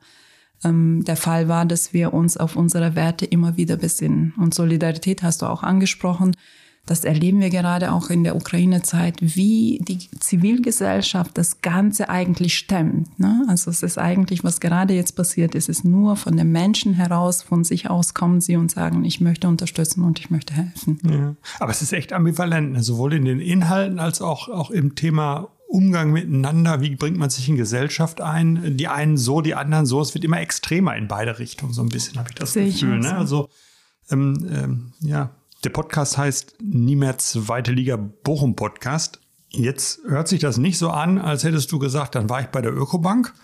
ähm, 0.65 1.05
der 1.05 1.17
Fall 1.17 1.49
war, 1.49 1.65
dass 1.65 1.93
wir 1.93 2.13
uns 2.13 2.37
auf 2.37 2.57
unsere 2.57 2.95
Werte 2.95 3.25
immer 3.25 3.57
wieder 3.57 3.77
besinnen. 3.77 4.35
Und 4.37 4.55
Solidarität 4.55 5.23
hast 5.23 5.43
du 5.43 5.47
auch 5.47 5.63
angesprochen. 5.63 6.37
Das 6.91 7.05
erleben 7.05 7.41
wir 7.41 7.51
gerade 7.51 7.93
auch 7.93 8.11
in 8.11 8.25
der 8.25 8.35
Ukraine-Zeit, 8.35 9.17
wie 9.21 9.79
die 9.83 9.99
Zivilgesellschaft 10.19 11.37
das 11.37 11.61
Ganze 11.61 12.09
eigentlich 12.09 12.57
stemmt. 12.57 13.19
Ne? 13.19 13.45
Also 13.49 13.71
es 13.71 13.83
ist 13.83 13.99
eigentlich, 13.99 14.43
was 14.43 14.61
gerade 14.61 14.95
jetzt 14.95 15.13
passiert, 15.17 15.55
ist 15.55 15.69
es 15.69 15.85
nur 15.85 16.17
von 16.17 16.37
den 16.37 16.51
Menschen 16.51 16.95
heraus, 16.95 17.43
von 17.43 17.63
sich 17.65 17.91
aus 17.91 18.15
kommen 18.15 18.41
sie 18.41 18.57
und 18.57 18.71
sagen, 18.71 19.05
ich 19.05 19.21
möchte 19.21 19.49
unterstützen 19.49 20.03
und 20.03 20.19
ich 20.19 20.31
möchte 20.31 20.55
helfen. 20.55 20.99
Ja. 21.09 21.35
Aber 21.61 21.71
es 21.71 21.83
ist 21.83 21.93
echt 21.93 22.13
ambivalent, 22.13 22.73
ne? 22.73 22.83
sowohl 22.83 23.13
in 23.13 23.27
den 23.27 23.41
Inhalten 23.41 23.99
als 23.99 24.23
auch, 24.23 24.49
auch 24.49 24.71
im 24.71 24.95
Thema 24.95 25.49
Umgang 25.69 26.13
miteinander, 26.13 26.81
wie 26.81 26.97
bringt 26.97 27.19
man 27.19 27.29
sich 27.29 27.47
in 27.47 27.57
Gesellschaft 27.57 28.23
ein? 28.23 28.79
Die 28.79 28.89
einen 28.89 29.19
so, 29.19 29.43
die 29.43 29.55
anderen 29.55 29.85
so. 29.85 30.01
Es 30.01 30.15
wird 30.15 30.25
immer 30.25 30.41
extremer 30.41 30.97
in 30.97 31.09
beide 31.09 31.39
Richtungen, 31.39 31.75
so 31.75 31.83
ein 31.83 31.91
bisschen 31.91 32.19
habe 32.19 32.31
ich 32.31 32.37
das 32.37 32.55
Sehe 32.55 32.73
Gefühl. 32.73 33.01
Ne? 33.01 33.15
Also 33.15 33.51
ähm, 34.11 34.49
ähm, 34.51 34.93
ja, 35.01 35.31
der 35.65 35.71
Podcast 35.71 36.17
heißt 36.17 36.57
Nie 36.63 36.95
mehr 36.95 37.19
zweite 37.19 37.73
Liga 37.73 37.97
Bochum 37.97 38.55
Podcast. 38.55 39.21
Jetzt 39.51 40.01
hört 40.07 40.29
sich 40.29 40.41
das 40.41 40.59
nicht 40.59 40.79
so 40.79 40.91
an, 40.91 41.19
als 41.19 41.43
hättest 41.43 41.73
du 41.73 41.79
gesagt, 41.79 42.15
dann 42.15 42.29
war 42.29 42.41
ich 42.41 42.49
bei 42.49 42.61
der 42.61 42.73
Ökobank. 42.73 43.35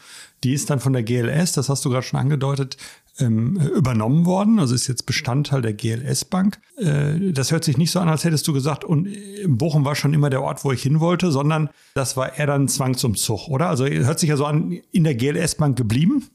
Die 0.44 0.52
ist 0.52 0.70
dann 0.70 0.78
von 0.78 0.92
der 0.92 1.02
GLS, 1.02 1.52
das 1.52 1.68
hast 1.68 1.84
du 1.84 1.90
gerade 1.90 2.06
schon 2.06 2.20
angedeutet, 2.20 2.76
ähm, 3.18 3.56
übernommen 3.56 4.26
worden. 4.26 4.60
Also 4.60 4.74
ist 4.74 4.86
jetzt 4.86 5.06
Bestandteil 5.06 5.62
der 5.62 5.72
GLS 5.72 6.26
Bank. 6.26 6.60
Äh, 6.76 7.32
das 7.32 7.50
hört 7.50 7.64
sich 7.64 7.78
nicht 7.78 7.90
so 7.90 7.98
an, 7.98 8.08
als 8.08 8.24
hättest 8.24 8.46
du 8.46 8.52
gesagt, 8.52 8.84
und 8.84 9.08
Bochum 9.46 9.84
war 9.84 9.94
schon 9.94 10.14
immer 10.14 10.30
der 10.30 10.42
Ort, 10.42 10.64
wo 10.64 10.70
ich 10.70 10.82
hin 10.82 11.00
wollte, 11.00 11.32
sondern 11.32 11.70
das 11.94 12.16
war 12.16 12.38
eher 12.38 12.46
dann 12.46 12.68
Zwangsumzug, 12.68 13.48
oder? 13.48 13.68
Also 13.68 13.86
hört 13.86 14.20
sich 14.20 14.28
ja 14.28 14.36
so 14.36 14.44
an, 14.44 14.70
in 14.92 15.04
der 15.04 15.14
GLS 15.14 15.56
Bank 15.56 15.76
geblieben. 15.76 16.28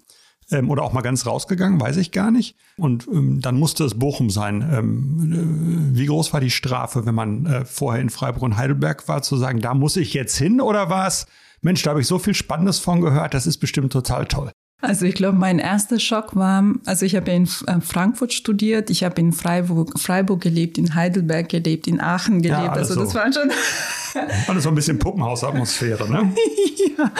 Ähm, 0.51 0.70
oder 0.70 0.84
auch 0.84 0.94
mal 0.94 1.01
ganz 1.01 1.25
rausgegangen, 1.25 1.79
weiß 1.79 1.98
ich 1.98 2.12
gar 2.12 2.32
nicht. 2.32 2.56
Und 2.77 3.08
ähm, 3.08 3.41
dann 3.41 3.58
musste 3.58 3.84
es 3.84 3.98
Bochum 3.98 4.29
sein. 4.29 4.68
Ähm, 4.72 5.91
äh, 5.94 5.98
wie 5.98 6.06
groß 6.06 6.34
war 6.34 6.39
die 6.39 6.51
Strafe, 6.51 7.06
wenn 7.06 7.15
man 7.15 7.46
äh, 7.46 7.65
vorher 7.65 8.01
in 8.01 8.10
Freiburg 8.10 8.44
und 8.44 8.58
Heidelberg 8.58 9.08
war, 9.08 9.22
zu 9.22 9.38
sagen, 9.38 9.62
da 9.62 9.74
muss 9.74 9.96
ich 9.96 10.13
jetzt 10.13 10.38
hin 10.38 10.62
oder 10.62 10.89
war 10.89 11.08
es, 11.08 11.27
Mensch, 11.62 11.84
da 11.84 11.91
habe 11.91 12.01
ich 12.01 12.08
so 12.08 12.20
viel 12.20 12.34
Spannendes 12.34 12.79
von 12.79 13.01
gehört, 13.01 13.34
das 13.34 13.48
ist 13.48 13.58
bestimmt 13.58 13.91
total 13.91 14.25
toll. 14.25 14.51
Also 14.82 15.06
ich 15.06 15.16
glaube, 15.16 15.38
mein 15.38 15.60
erster 15.60 16.00
Schock 16.00 16.38
war, 16.38 16.64
also 16.86 17.06
ich 17.06 17.16
habe 17.16 17.30
in 17.32 17.50
äh, 17.68 17.82
Frankfurt 17.82 18.34
studiert, 18.34 18.90
ich 18.90 19.04
habe 19.04 19.20
in 19.20 19.34
Freiburg, 19.34 20.00
Freiburg 20.00 20.40
gelebt, 20.40 20.78
in 20.78 20.96
Heidelberg 20.96 21.50
gelebt, 21.50 21.88
in 21.88 22.00
Aachen 22.00 22.42
gelebt. 22.42 22.64
Ja, 22.64 22.72
also 22.72 22.96
das 22.96 23.10
so. 23.10 23.20
war 23.20 23.32
schon 23.34 23.52
alles 24.48 24.64
so 24.64 24.70
ein 24.70 24.76
bisschen 24.76 24.98
Puppenhausatmosphäre, 24.98 26.10
ne? 26.10 26.34
ja. 26.98 27.12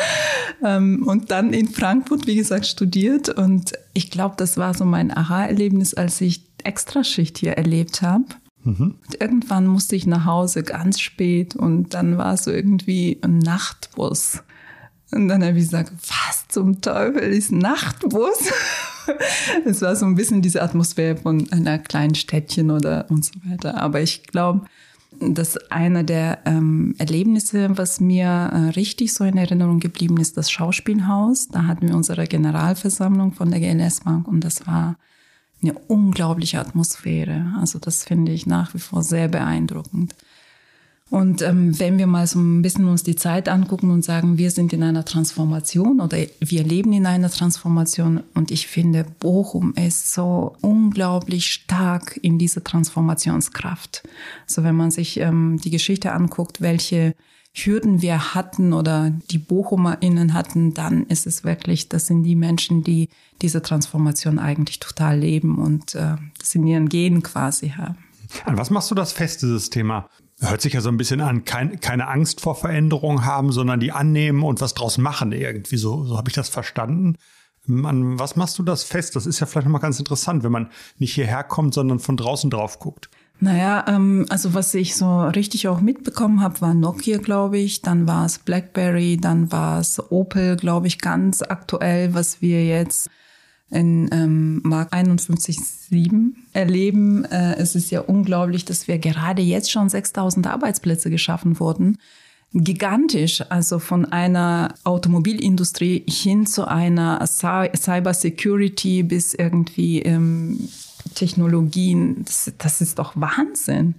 Ähm, 0.64 1.04
und 1.06 1.32
dann 1.32 1.52
in 1.52 1.68
Frankfurt, 1.68 2.28
wie 2.28 2.36
gesagt, 2.38 2.66
studiert 2.66 3.28
und 3.28 3.74
ich 3.94 4.10
glaube, 4.10 4.36
das 4.38 4.56
war 4.56 4.74
so 4.74 4.86
mein 4.86 5.16
Aha-Erlebnis, 5.16 5.94
als 5.94 6.22
ich 6.22 6.44
Extraschicht 6.64 7.38
hier 7.40 7.54
erlebt 7.54 8.02
habe. 8.02 8.26
Mhm. 8.64 8.96
Irgendwann 9.20 9.68
musste 9.68 9.98
ich 9.98 10.06
nach 10.08 10.26
Hause 10.26 10.64
ganz 10.64 11.00
spät 11.00 11.56
und 11.56 11.94
dann 11.94 12.18
war 12.18 12.34
es 12.36 12.46
so 12.46 12.52
irgendwie 12.52 13.20
ein 13.22 13.40
Nachtbus. 13.40 14.44
Und 15.12 15.28
dann 15.28 15.44
habe 15.44 15.58
ich 15.58 15.66
gesagt, 15.66 15.92
was 16.08 16.48
zum 16.48 16.82
Teufel 16.82 17.24
ist 17.24 17.52
Nachtbus? 17.52 18.52
es 19.66 19.82
war 19.82 19.96
so 19.96 20.06
ein 20.06 20.16
bisschen 20.16 20.42
diese 20.42 20.62
Atmosphäre 20.62 21.18
von 21.18 21.52
einer 21.52 21.80
kleinen 21.80 22.16
Städtchen 22.16 22.70
oder 22.70 23.06
und 23.10 23.26
so 23.26 23.34
weiter. 23.46 23.82
Aber 23.82 24.02
ich 24.02 24.24
glaube, 24.24 24.66
dass 25.20 25.58
einer 25.72 26.04
der 26.04 26.40
ähm, 26.46 26.96
Erlebnisse, 26.98 27.78
was 27.78 28.00
mir 28.00 28.28
äh, 28.28 28.58
richtig 28.72 29.14
so 29.14 29.24
in 29.24 29.38
Erinnerung 29.38 29.80
geblieben 29.80 30.18
ist, 30.18 30.38
das 30.38 30.52
Schauspielhaus. 30.52 31.48
Da 31.50 31.66
hatten 31.66 31.88
wir 31.88 31.96
unsere 31.96 32.26
Generalversammlung 32.26 33.34
von 33.34 33.52
der 33.52 33.60
GLS 33.60 34.02
Bank 34.02 34.28
und 34.28 34.44
das 34.44 34.68
war 34.68 34.98
eine 35.62 35.74
unglaubliche 35.74 36.60
Atmosphäre. 36.60 37.54
Also 37.60 37.80
das 37.80 38.06
finde 38.06 38.32
ich 38.32 38.46
nach 38.46 38.74
wie 38.74 38.80
vor 38.80 39.04
sehr 39.04 39.28
beeindruckend. 39.28 40.16
Und 41.10 41.42
ähm, 41.42 41.78
wenn 41.80 41.98
wir 41.98 42.06
mal 42.06 42.28
so 42.28 42.40
ein 42.40 42.62
bisschen 42.62 42.88
uns 42.88 43.02
die 43.02 43.16
Zeit 43.16 43.50
angucken 43.50 43.90
und 43.90 44.06
sagen, 44.06 44.38
wir 44.38 44.52
sind 44.52 44.74
in 44.74 44.84
einer 44.84 45.06
Transformation 45.06 46.02
oder 46.02 46.18
wir 46.40 46.64
leben 46.64 46.94
in 46.94 47.08
einer 47.08 47.32
Transformation 47.32 48.22
und 48.36 48.52
ich 48.52 48.68
finde, 48.68 49.06
Bochum 49.20 49.74
ist 49.74 50.14
so 50.14 50.56
unglaublich 50.62 51.52
stark 51.52 52.20
in 52.22 52.38
dieser 52.38 52.64
Transformationskraft. 52.64 54.04
So 54.46 54.64
wenn 54.64 54.76
man 54.76 54.92
sich 54.92 55.20
ähm, 55.20 55.60
die 55.64 55.72
Geschichte 55.72 56.12
anguckt, 56.12 56.62
welche 56.62 57.16
Hürden 57.54 58.04
wir 58.04 58.36
hatten 58.36 58.74
oder 58.74 59.12
die 59.32 59.40
BochumerInnen 59.40 60.36
hatten, 60.36 60.76
dann 60.76 61.08
ist 61.08 61.26
es 61.26 61.44
wirklich, 61.44 61.90
das 61.90 62.06
sind 62.06 62.22
die 62.22 62.36
Menschen, 62.36 62.84
die 62.84 63.10
diese 63.42 63.64
Transformation 63.64 64.38
eigentlich 64.38 64.80
total 64.80 65.18
leben 65.18 65.58
und 65.58 65.96
äh, 65.96 66.18
das 66.38 66.54
in 66.54 66.68
ihren 66.68 66.88
Genen 66.88 67.24
quasi 67.24 67.70
haben. 67.70 67.98
An 68.46 68.58
was 68.58 68.70
machst 68.70 68.92
du 68.92 68.96
das 68.96 69.12
fest, 69.12 69.42
dieses 69.42 69.72
Thema 69.72 70.08
Hört 70.42 70.62
sich 70.62 70.74
ja 70.74 70.82
so 70.82 70.90
ein 70.90 70.98
bisschen 70.98 71.20
an, 71.20 71.44
kein, 71.44 71.80
keine 71.82 72.08
Angst 72.08 72.40
vor 72.40 72.56
Veränderung 72.56 73.26
haben, 73.26 73.52
sondern 73.52 73.80
die 73.80 73.92
annehmen 73.92 74.44
und 74.44 74.62
was 74.62 74.74
draus 74.74 74.98
machen 74.98 75.34
irgendwie. 75.34 75.78
So, 75.78 76.06
so 76.06 76.18
habe 76.18 76.30
ich 76.30 76.36
das 76.36 76.48
verstanden. 76.48 77.18
An 77.68 78.18
was 78.18 78.36
machst 78.36 78.58
du 78.58 78.64
das 78.64 78.84
fest? 78.84 79.16
Das 79.16 79.26
ist 79.26 79.42
ja 79.42 79.46
vielleicht 79.46 79.66
nochmal 79.68 79.82
ganz 79.82 80.00
interessant, 80.00 80.44
wenn 80.44 80.52
man 80.52 80.70
nicht 80.98 81.14
hierher 81.14 81.44
kommt, 81.44 81.74
sondern 81.74 82.00
von 82.00 82.16
draußen 82.16 82.50
drauf 82.50 82.80
guckt. 82.80 83.10
Naja, 83.42 83.86
ähm, 83.88 84.26
also 84.30 84.54
was 84.54 84.74
ich 84.74 84.96
so 84.96 85.24
richtig 85.28 85.68
auch 85.68 85.80
mitbekommen 85.80 86.42
habe, 86.42 86.60
war 86.62 86.74
Nokia, 86.74 87.18
glaube 87.18 87.58
ich. 87.58 87.82
Dann 87.82 88.08
war 88.08 88.26
es 88.26 88.40
BlackBerry, 88.40 89.18
dann 89.18 89.52
war 89.52 89.80
es 89.80 90.02
Opel, 90.12 90.58
glaube 90.58 90.88
ich, 90.88 91.00
ganz 91.00 91.42
aktuell, 91.42 92.14
was 92.14 92.42
wir 92.42 92.66
jetzt 92.66 93.10
in 93.72 94.10
ähm, 94.12 94.62
Mark 94.64 94.94
51.7 94.94 96.34
erleben. 96.54 97.26
Äh, 97.26 97.56
es 97.58 97.76
ist 97.76 97.92
ja 97.92 98.02
unglaublich, 98.02 98.66
dass 98.66 98.88
wir 98.88 98.98
gerade 98.98 99.42
jetzt 99.42 99.72
schon 99.72 99.90
6000 99.90 100.48
Arbeitsplätze 100.48 101.10
geschaffen 101.10 101.60
wurden. 101.60 101.98
Gigantisch, 102.52 103.44
also 103.50 103.78
von 103.78 104.06
einer 104.06 104.74
Automobilindustrie 104.84 106.04
hin 106.10 106.48
zu 106.48 106.68
einer 106.68 107.24
Cyber 107.28 108.14
Security 108.14 109.04
bis 109.04 109.36
irgendwie 109.36 110.02
ähm, 110.02 110.70
Technologien. 111.14 112.26
Das, 112.26 112.52
das 112.58 112.82
ist 112.82 112.98
doch 112.98 113.14
Wahnsinn. 113.16 113.96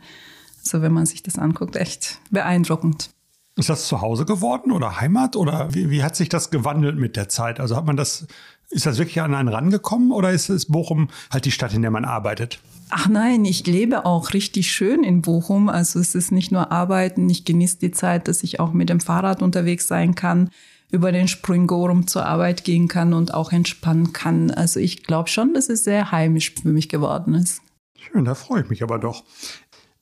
So, 0.62 0.82
wenn 0.82 0.92
man 0.92 1.06
sich 1.06 1.22
das 1.22 1.38
anguckt, 1.38 1.76
echt 1.76 2.18
beeindruckend. 2.30 3.10
Ist 3.56 3.68
das 3.68 3.88
zu 3.88 4.00
Hause 4.00 4.24
geworden 4.24 4.72
oder 4.72 5.00
Heimat 5.00 5.36
oder 5.36 5.74
wie, 5.74 5.90
wie 5.90 6.02
hat 6.02 6.16
sich 6.16 6.28
das 6.28 6.50
gewandelt 6.50 6.96
mit 6.96 7.16
der 7.16 7.28
Zeit? 7.28 7.60
Also 7.60 7.76
hat 7.76 7.84
man 7.84 7.96
das 7.96 8.26
ist 8.70 8.86
das 8.86 8.98
wirklich 8.98 9.20
an 9.20 9.34
einen 9.34 9.48
rangekommen 9.48 10.12
oder 10.12 10.30
ist 10.30 10.48
es 10.48 10.66
Bochum 10.66 11.08
halt 11.30 11.44
die 11.44 11.50
Stadt, 11.50 11.74
in 11.74 11.82
der 11.82 11.90
man 11.90 12.04
arbeitet? 12.04 12.60
Ach 12.88 13.08
nein, 13.08 13.44
ich 13.44 13.66
lebe 13.66 14.06
auch 14.06 14.32
richtig 14.32 14.70
schön 14.70 15.02
in 15.02 15.22
Bochum. 15.22 15.68
Also 15.68 15.98
es 15.98 16.14
ist 16.14 16.30
nicht 16.32 16.52
nur 16.52 16.70
Arbeiten, 16.72 17.28
ich 17.28 17.44
genieße 17.44 17.78
die 17.78 17.90
Zeit, 17.90 18.28
dass 18.28 18.42
ich 18.42 18.60
auch 18.60 18.72
mit 18.72 18.88
dem 18.88 19.00
Fahrrad 19.00 19.42
unterwegs 19.42 19.88
sein 19.88 20.14
kann, 20.14 20.50
über 20.90 21.12
den 21.12 21.28
Springorum 21.28 22.06
zur 22.06 22.26
Arbeit 22.26 22.64
gehen 22.64 22.88
kann 22.88 23.12
und 23.12 23.34
auch 23.34 23.52
entspannen 23.52 24.12
kann. 24.12 24.50
Also 24.50 24.80
ich 24.80 25.02
glaube 25.02 25.28
schon, 25.28 25.52
dass 25.52 25.68
es 25.68 25.84
sehr 25.84 26.12
heimisch 26.12 26.54
für 26.54 26.68
mich 26.68 26.88
geworden 26.88 27.34
ist. 27.34 27.62
Schön, 27.96 28.24
da 28.24 28.34
freue 28.34 28.62
ich 28.62 28.70
mich 28.70 28.82
aber 28.82 28.98
doch. 28.98 29.24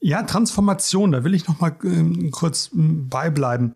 Ja, 0.00 0.22
Transformation, 0.22 1.12
da 1.12 1.24
will 1.24 1.34
ich 1.34 1.48
noch 1.48 1.60
mal 1.60 1.76
äh, 1.82 2.30
kurz 2.30 2.68
äh, 2.68 2.78
beibleiben. 2.78 3.74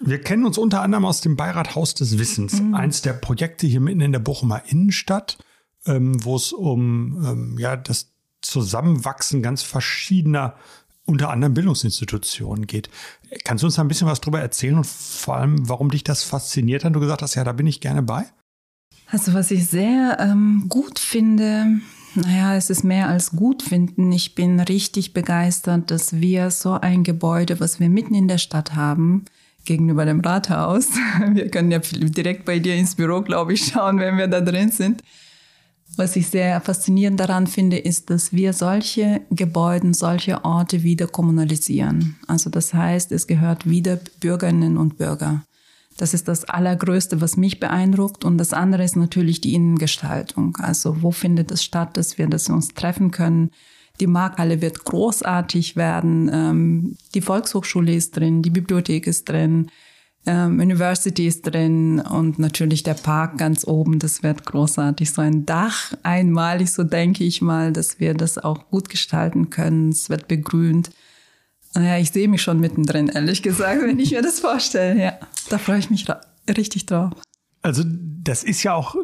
Wir 0.00 0.20
kennen 0.20 0.46
uns 0.46 0.58
unter 0.58 0.82
anderem 0.82 1.04
aus 1.04 1.20
dem 1.20 1.36
Beirat 1.36 1.74
Haus 1.74 1.94
des 1.94 2.18
Wissens, 2.18 2.60
mhm. 2.60 2.74
eins 2.74 3.02
der 3.02 3.12
Projekte 3.14 3.66
hier 3.66 3.80
mitten 3.80 4.00
in 4.00 4.12
der 4.12 4.20
Bochumer 4.20 4.62
Innenstadt, 4.68 5.38
ähm, 5.86 6.24
wo 6.24 6.36
es 6.36 6.52
um 6.52 7.24
ähm, 7.24 7.58
ja, 7.58 7.76
das 7.76 8.12
Zusammenwachsen 8.40 9.42
ganz 9.42 9.62
verschiedener, 9.62 10.54
unter 11.04 11.30
anderem 11.30 11.54
Bildungsinstitutionen 11.54 12.66
geht. 12.66 12.90
Kannst 13.44 13.62
du 13.62 13.66
uns 13.66 13.74
da 13.74 13.82
ein 13.82 13.88
bisschen 13.88 14.06
was 14.06 14.20
drüber 14.20 14.40
erzählen 14.40 14.76
und 14.76 14.86
vor 14.86 15.36
allem, 15.36 15.68
warum 15.68 15.90
dich 15.90 16.04
das 16.04 16.22
fasziniert 16.22 16.84
hat? 16.84 16.94
Du 16.94 17.00
gesagt 17.00 17.22
hast, 17.22 17.34
ja, 17.34 17.44
da 17.44 17.52
bin 17.52 17.66
ich 17.66 17.80
gerne 17.80 18.02
bei. 18.02 18.26
Also 19.10 19.32
was 19.32 19.50
ich 19.50 19.66
sehr 19.66 20.18
ähm, 20.20 20.66
gut 20.68 20.98
finde, 20.98 21.80
naja, 22.14 22.56
es 22.56 22.70
ist 22.70 22.84
mehr 22.84 23.08
als 23.08 23.32
gut 23.32 23.62
finden. 23.62 24.10
Ich 24.12 24.34
bin 24.34 24.60
richtig 24.60 25.12
begeistert, 25.12 25.90
dass 25.90 26.20
wir 26.20 26.50
so 26.50 26.72
ein 26.72 27.04
Gebäude, 27.04 27.60
was 27.60 27.80
wir 27.80 27.88
mitten 27.88 28.14
in 28.14 28.28
der 28.28 28.38
Stadt 28.38 28.74
haben, 28.74 29.24
gegenüber 29.64 30.04
dem 30.04 30.20
Rathaus. 30.20 30.88
Wir 31.32 31.50
können 31.50 31.70
ja 31.70 31.78
direkt 31.78 32.46
bei 32.46 32.58
dir 32.58 32.74
ins 32.74 32.94
Büro, 32.94 33.20
glaube 33.20 33.52
ich, 33.52 33.66
schauen, 33.66 33.98
wenn 33.98 34.16
wir 34.16 34.26
da 34.26 34.40
drin 34.40 34.70
sind. 34.70 35.02
Was 35.96 36.16
ich 36.16 36.28
sehr 36.28 36.60
faszinierend 36.60 37.20
daran 37.20 37.46
finde, 37.46 37.76
ist, 37.76 38.08
dass 38.08 38.32
wir 38.32 38.52
solche 38.52 39.20
Gebäude, 39.30 39.92
solche 39.94 40.44
Orte 40.44 40.82
wieder 40.84 41.06
kommunalisieren. 41.06 42.16
Also 42.26 42.50
das 42.50 42.72
heißt, 42.72 43.10
es 43.12 43.26
gehört 43.26 43.68
wieder 43.68 43.98
Bürgerinnen 44.20 44.76
und 44.76 44.96
Bürger. 44.96 45.42
Das 45.98 46.14
ist 46.14 46.28
das 46.28 46.44
Allergrößte, 46.44 47.20
was 47.20 47.36
mich 47.36 47.60
beeindruckt. 47.60 48.24
Und 48.24 48.38
das 48.38 48.54
andere 48.54 48.84
ist 48.84 48.96
natürlich 48.96 49.40
die 49.42 49.54
Innengestaltung. 49.54 50.56
Also 50.56 51.02
wo 51.02 51.10
findet 51.10 51.50
es 51.50 51.62
statt, 51.62 51.96
dass 51.96 52.16
wir 52.16 52.28
das 52.28 52.48
uns 52.48 52.68
treffen 52.68 53.10
können, 53.10 53.50
die 54.00 54.06
Markthalle 54.06 54.60
wird 54.60 54.84
großartig 54.84 55.74
werden. 55.74 56.30
Ähm, 56.32 56.96
die 57.14 57.20
Volkshochschule 57.20 57.92
ist 57.92 58.16
drin, 58.16 58.42
die 58.42 58.50
Bibliothek 58.50 59.08
ist 59.08 59.28
drin, 59.28 59.70
ähm, 60.24 60.60
University 60.60 61.26
ist 61.26 61.42
drin 61.42 61.98
und 61.98 62.38
natürlich 62.38 62.84
der 62.84 62.94
Park 62.94 63.38
ganz 63.38 63.66
oben. 63.66 63.98
Das 63.98 64.22
wird 64.22 64.44
großartig. 64.44 65.10
So 65.10 65.22
ein 65.22 65.46
Dach 65.46 65.94
einmalig, 66.04 66.70
so 66.70 66.84
denke 66.84 67.24
ich 67.24 67.42
mal, 67.42 67.72
dass 67.72 67.98
wir 67.98 68.14
das 68.14 68.38
auch 68.38 68.68
gut 68.70 68.88
gestalten 68.88 69.50
können. 69.50 69.90
Es 69.90 70.10
wird 70.10 70.28
begrünt. 70.28 70.90
Naja, 71.74 71.98
ich 71.98 72.10
sehe 72.10 72.28
mich 72.28 72.42
schon 72.42 72.60
mittendrin, 72.60 73.08
ehrlich 73.08 73.42
gesagt, 73.42 73.82
wenn 73.82 73.98
ich 73.98 74.10
mir 74.10 74.22
das 74.22 74.40
vorstelle. 74.40 75.00
Ja, 75.00 75.12
da 75.50 75.58
freue 75.58 75.78
ich 75.78 75.90
mich 75.90 76.06
richtig 76.48 76.86
drauf. 76.86 77.12
Also 77.62 77.82
das 77.86 78.44
ist 78.44 78.62
ja 78.62 78.74
auch 78.74 78.94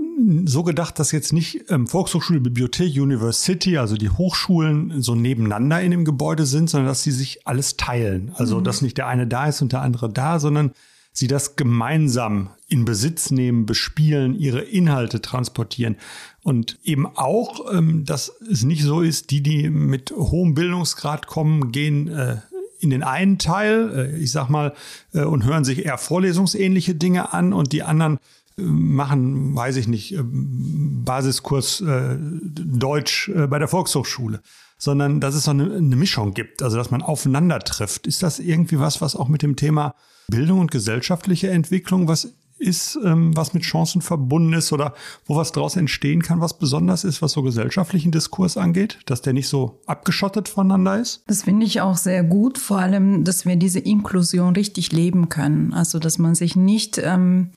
so 0.45 0.63
gedacht, 0.63 0.99
dass 0.99 1.13
jetzt 1.13 1.33
nicht 1.33 1.65
ähm, 1.71 1.87
Volkshochschule, 1.87 2.41
Bibliothek, 2.41 2.95
University, 2.95 3.79
also 3.79 3.97
die 3.97 4.11
Hochschulen 4.11 5.03
so 5.03 5.15
nebeneinander 5.15 5.81
in 5.81 5.91
dem 5.91 6.05
Gebäude 6.05 6.47
sind, 6.47 6.71
sondern 6.71 6.89
dass 6.89 7.03
sie 7.03 7.11
sich 7.11 7.47
alles 7.47 7.77
teilen. 7.77 8.33
Also 8.37 8.61
mhm. 8.61 8.65
dass 8.65 8.81
nicht 8.81 8.97
der 8.97 9.09
eine 9.09 9.27
da 9.27 9.49
ist 9.49 9.61
und 9.61 9.73
der 9.73 9.83
andere 9.83 10.11
da, 10.11 10.39
sondern 10.39 10.73
sie 11.13 11.27
das 11.27 11.57
gemeinsam 11.57 12.51
in 12.69 12.85
Besitz 12.85 13.31
nehmen, 13.31 13.67
bespielen, 13.67 14.35
ihre 14.35 14.63
Inhalte 14.63 15.21
transportieren. 15.21 15.97
Und 16.43 16.79
eben 16.83 17.07
auch, 17.07 17.73
ähm, 17.73 18.05
dass 18.05 18.33
es 18.51 18.65
nicht 18.65 18.83
so 18.83 19.01
ist, 19.01 19.31
die, 19.31 19.43
die 19.43 19.71
mit 19.71 20.11
hohem 20.11 20.55
Bildungsgrad 20.55 21.27
kommen, 21.27 21.73
gehen 21.73 22.09
äh, 22.09 22.39
in 22.85 22.91
den 22.91 23.03
einen 23.03 23.39
Teil, 23.39 24.13
äh, 24.15 24.17
ich 24.19 24.31
sag 24.31 24.49
mal, 24.49 24.75
äh, 25.13 25.23
und 25.25 25.45
hören 25.45 25.65
sich 25.65 25.85
eher 25.85 25.99
vorlesungsähnliche 25.99 26.95
Dinge 26.95 27.33
an 27.33 27.53
und 27.53 27.73
die 27.73 27.83
anderen 27.83 28.19
machen, 28.57 29.57
weiß 29.57 29.77
ich 29.77 29.89
nicht, 29.89 30.15
ähm, 30.15 31.03
Basiskurs 31.05 31.81
äh, 31.81 32.17
Deutsch 32.19 33.29
äh, 33.29 33.47
bei 33.47 33.59
der 33.59 33.69
Volkshochschule, 33.69 34.41
sondern 34.79 35.21
dass 35.21 35.35
es 35.35 35.45
so 35.45 35.51
eine 35.51 35.67
Mischung 35.97 36.35
gibt, 36.35 36.63
also 36.63 36.77
dass 36.77 36.91
man 36.91 37.03
aufeinander 37.03 37.59
trifft. 37.61 38.07
Ist 38.07 38.23
das 38.23 38.39
irgendwie 38.39 38.79
was, 38.79 39.01
was 39.01 39.17
auch 39.17 39.29
mit 39.29 39.43
dem 39.43 39.57
Thema 39.57 39.95
Bildung 40.29 40.61
und 40.61 40.71
gesellschaftliche 40.71 41.51
Entwicklung 41.51 42.09
was 42.09 42.33
ist, 42.65 42.99
ähm, 43.05 43.37
was 43.37 43.55
mit 43.55 43.63
Chancen 43.63 44.03
verbunden 44.03 44.53
ist 44.55 44.73
oder 44.73 44.95
wo 45.27 45.37
was 45.37 45.53
daraus 45.53 45.77
entstehen 45.77 46.23
kann, 46.23 46.41
was 46.41 46.59
besonders 46.59 47.05
ist, 47.05 47.23
was 47.23 47.33
so 47.33 47.43
gesellschaftlichen 47.43 48.11
Diskurs 48.11 48.57
angeht, 48.57 48.99
dass 49.07 49.23
der 49.23 49.33
nicht 49.33 49.49
so 49.49 49.81
abgeschottet 49.87 50.49
voneinander 50.49 50.99
ist? 50.99 51.23
Das 51.27 51.43
finde 51.43 51.67
ich 51.67 51.81
auch 51.81 51.97
sehr 51.97 52.25
gut, 52.25 52.59
vor 52.59 52.79
allem, 52.79 53.25
dass 53.25 53.47
wir 53.47 53.57
diese 53.57 53.79
Inklusion 53.81 54.55
richtig 54.55 54.93
leben 54.93 55.29
können. 55.29 55.73
Also, 55.73 55.99
dass 55.99 56.19
man 56.19 56.35
sich 56.35 56.57
nicht 56.57 56.99
ähm, 56.99 57.53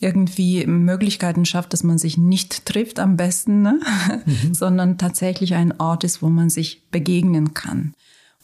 irgendwie 0.00 0.66
Möglichkeiten 0.66 1.44
schafft, 1.44 1.72
dass 1.72 1.84
man 1.84 1.98
sich 1.98 2.16
nicht 2.16 2.64
trifft 2.64 2.98
am 2.98 3.16
besten, 3.16 3.62
ne? 3.62 3.80
Mhm. 4.24 4.54
sondern 4.54 4.98
tatsächlich 4.98 5.54
ein 5.54 5.78
Ort 5.78 6.04
ist, 6.04 6.22
wo 6.22 6.28
man 6.28 6.50
sich 6.50 6.88
begegnen 6.90 7.54
kann. 7.54 7.94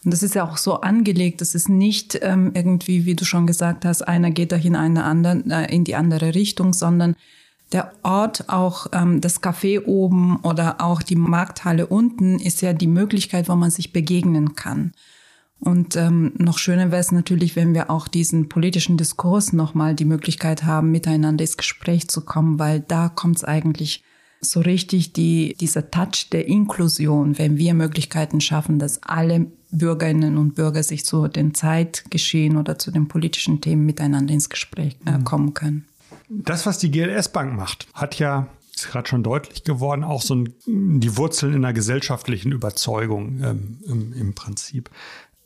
Und 0.07 0.11
das 0.11 0.23
ist 0.23 0.35
ja 0.35 0.49
auch 0.49 0.55
so 0.55 0.79
angelegt, 0.79 1.41
dass 1.41 1.53
es 1.53 1.67
nicht 1.67 2.17
ähm, 2.21 2.51
irgendwie, 2.53 3.05
wie 3.05 3.15
du 3.15 3.25
schon 3.25 3.45
gesagt 3.45 3.83
hast, 3.83 4.03
einer 4.03 4.31
geht 4.31 4.53
doch 4.53 4.63
in 4.63 4.77
eine 4.77 5.03
andere, 5.03 5.43
äh, 5.49 5.75
in 5.75 5.83
die 5.83 5.95
andere 5.95 6.33
Richtung, 6.33 6.71
sondern 6.71 7.17
der 7.73 7.91
Ort, 8.03 8.47
auch 8.47 8.87
ähm, 8.93 9.19
das 9.19 9.43
Café 9.43 9.83
oben 9.83 10.37
oder 10.43 10.79
auch 10.79 11.01
die 11.01 11.17
Markthalle 11.17 11.87
unten, 11.87 12.39
ist 12.39 12.61
ja 12.61 12.71
die 12.71 12.87
Möglichkeit, 12.87 13.49
wo 13.49 13.55
man 13.57 13.69
sich 13.69 13.91
begegnen 13.91 14.55
kann. 14.55 14.93
Und 15.59 15.97
ähm, 15.97 16.31
noch 16.37 16.57
schöner 16.57 16.89
wäre 16.89 17.01
es 17.01 17.11
natürlich, 17.11 17.57
wenn 17.57 17.73
wir 17.73 17.91
auch 17.91 18.07
diesen 18.07 18.47
politischen 18.47 18.95
Diskurs 18.95 19.51
nochmal 19.51 19.93
die 19.93 20.05
Möglichkeit 20.05 20.63
haben, 20.63 20.89
miteinander 20.89 21.43
ins 21.43 21.57
Gespräch 21.57 22.07
zu 22.07 22.21
kommen, 22.21 22.59
weil 22.59 22.79
da 22.79 23.09
kommt 23.09 23.35
es 23.35 23.43
eigentlich 23.43 24.05
so 24.41 24.59
richtig 24.59 25.13
die, 25.13 25.55
dieser 25.59 25.89
Touch 25.89 26.29
der 26.31 26.47
Inklusion, 26.47 27.37
wenn 27.37 27.57
wir 27.57 27.73
Möglichkeiten 27.73 28.41
schaffen, 28.41 28.79
dass 28.79 29.01
alle 29.03 29.47
Bürgerinnen 29.71 30.37
und 30.37 30.55
Bürger 30.55 30.83
sich 30.83 31.05
zu 31.05 31.27
den 31.27 31.53
Zeitgeschehen 31.53 32.57
oder 32.57 32.79
zu 32.79 32.91
den 32.91 33.07
politischen 33.07 33.61
Themen 33.61 33.85
miteinander 33.85 34.33
ins 34.33 34.49
Gespräch 34.49 34.97
äh, 35.05 35.17
mhm. 35.17 35.23
kommen 35.23 35.53
können. 35.53 35.85
Das, 36.29 36.65
was 36.65 36.77
die 36.77 36.91
GLS 36.91 37.29
Bank 37.29 37.55
macht, 37.55 37.87
hat 37.93 38.19
ja 38.19 38.47
ist 38.75 38.91
gerade 38.91 39.07
schon 39.07 39.23
deutlich 39.23 39.63
geworden, 39.63 40.03
auch 40.03 40.21
so 40.21 40.35
ein, 40.35 40.53
die 40.65 41.17
Wurzeln 41.17 41.53
in 41.53 41.65
einer 41.65 41.73
gesellschaftlichen 41.73 42.51
Überzeugung 42.51 43.41
ähm, 43.43 43.79
im, 43.85 44.13
im, 44.13 44.35
Prinzip. 44.35 44.91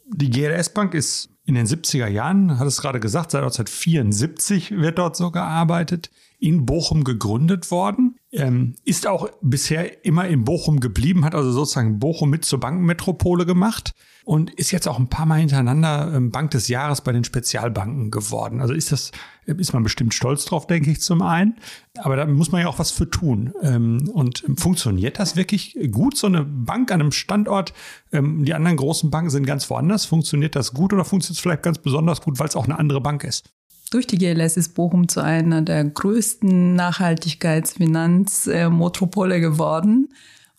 Die 0.05 0.29
GLS 0.29 0.73
Bank 0.73 0.93
ist 0.93 1.29
in 1.45 1.55
den 1.55 1.65
70er 1.65 2.07
Jahren, 2.07 2.59
hat 2.59 2.67
es 2.67 2.81
gerade 2.81 2.99
gesagt, 2.99 3.31
seit 3.31 3.43
1974 3.43 4.71
wird 4.71 4.97
dort 4.97 5.15
so 5.15 5.31
gearbeitet, 5.31 6.11
in 6.41 6.65
Bochum 6.65 7.03
gegründet 7.03 7.69
worden 7.69 8.15
ähm, 8.31 8.73
ist 8.83 9.05
auch 9.05 9.29
bisher 9.41 10.03
immer 10.03 10.27
in 10.27 10.43
Bochum 10.43 10.79
geblieben, 10.79 11.23
hat 11.23 11.35
also 11.35 11.51
sozusagen 11.51 11.99
Bochum 11.99 12.31
mit 12.31 12.45
zur 12.45 12.59
Bankenmetropole 12.59 13.45
gemacht 13.45 13.93
und 14.25 14.49
ist 14.51 14.71
jetzt 14.71 14.87
auch 14.87 14.97
ein 14.97 15.07
paar 15.07 15.27
Mal 15.27 15.39
hintereinander 15.39 16.11
ähm, 16.15 16.31
Bank 16.31 16.49
des 16.49 16.67
Jahres 16.67 17.01
bei 17.01 17.11
den 17.11 17.23
Spezialbanken 17.23 18.09
geworden. 18.09 18.59
Also 18.59 18.73
ist 18.73 18.91
das, 18.91 19.11
ist 19.45 19.73
man 19.73 19.83
bestimmt 19.83 20.15
stolz 20.15 20.45
drauf, 20.45 20.65
denke 20.65 20.89
ich 20.89 20.99
zum 21.01 21.21
einen. 21.21 21.57
Aber 21.99 22.15
da 22.15 22.25
muss 22.25 22.51
man 22.51 22.61
ja 22.61 22.67
auch 22.67 22.79
was 22.79 22.89
für 22.89 23.07
tun. 23.07 23.53
Ähm, 23.61 24.09
und 24.11 24.43
funktioniert 24.57 25.19
das 25.19 25.35
wirklich 25.35 25.77
gut, 25.91 26.17
so 26.17 26.25
eine 26.25 26.43
Bank 26.43 26.91
an 26.91 27.01
einem 27.01 27.11
Standort? 27.11 27.73
Ähm, 28.11 28.45
die 28.45 28.55
anderen 28.55 28.77
großen 28.77 29.11
Banken 29.11 29.29
sind 29.29 29.45
ganz 29.45 29.69
woanders. 29.69 30.05
Funktioniert 30.05 30.55
das 30.55 30.73
gut 30.73 30.91
oder 30.91 31.05
funktioniert 31.05 31.37
es 31.37 31.41
vielleicht 31.41 31.63
ganz 31.63 31.77
besonders 31.77 32.21
gut, 32.21 32.39
weil 32.39 32.47
es 32.47 32.55
auch 32.55 32.65
eine 32.65 32.79
andere 32.79 33.01
Bank 33.01 33.23
ist? 33.23 33.51
Durch 33.91 34.07
die 34.07 34.17
GLS 34.17 34.57
ist 34.57 34.73
Bochum 34.73 35.07
zu 35.09 35.21
einer 35.21 35.61
der 35.61 35.83
größten 35.83 36.73
Nachhaltigkeitsfinanzmetropole 36.75 39.39
geworden. 39.41 40.09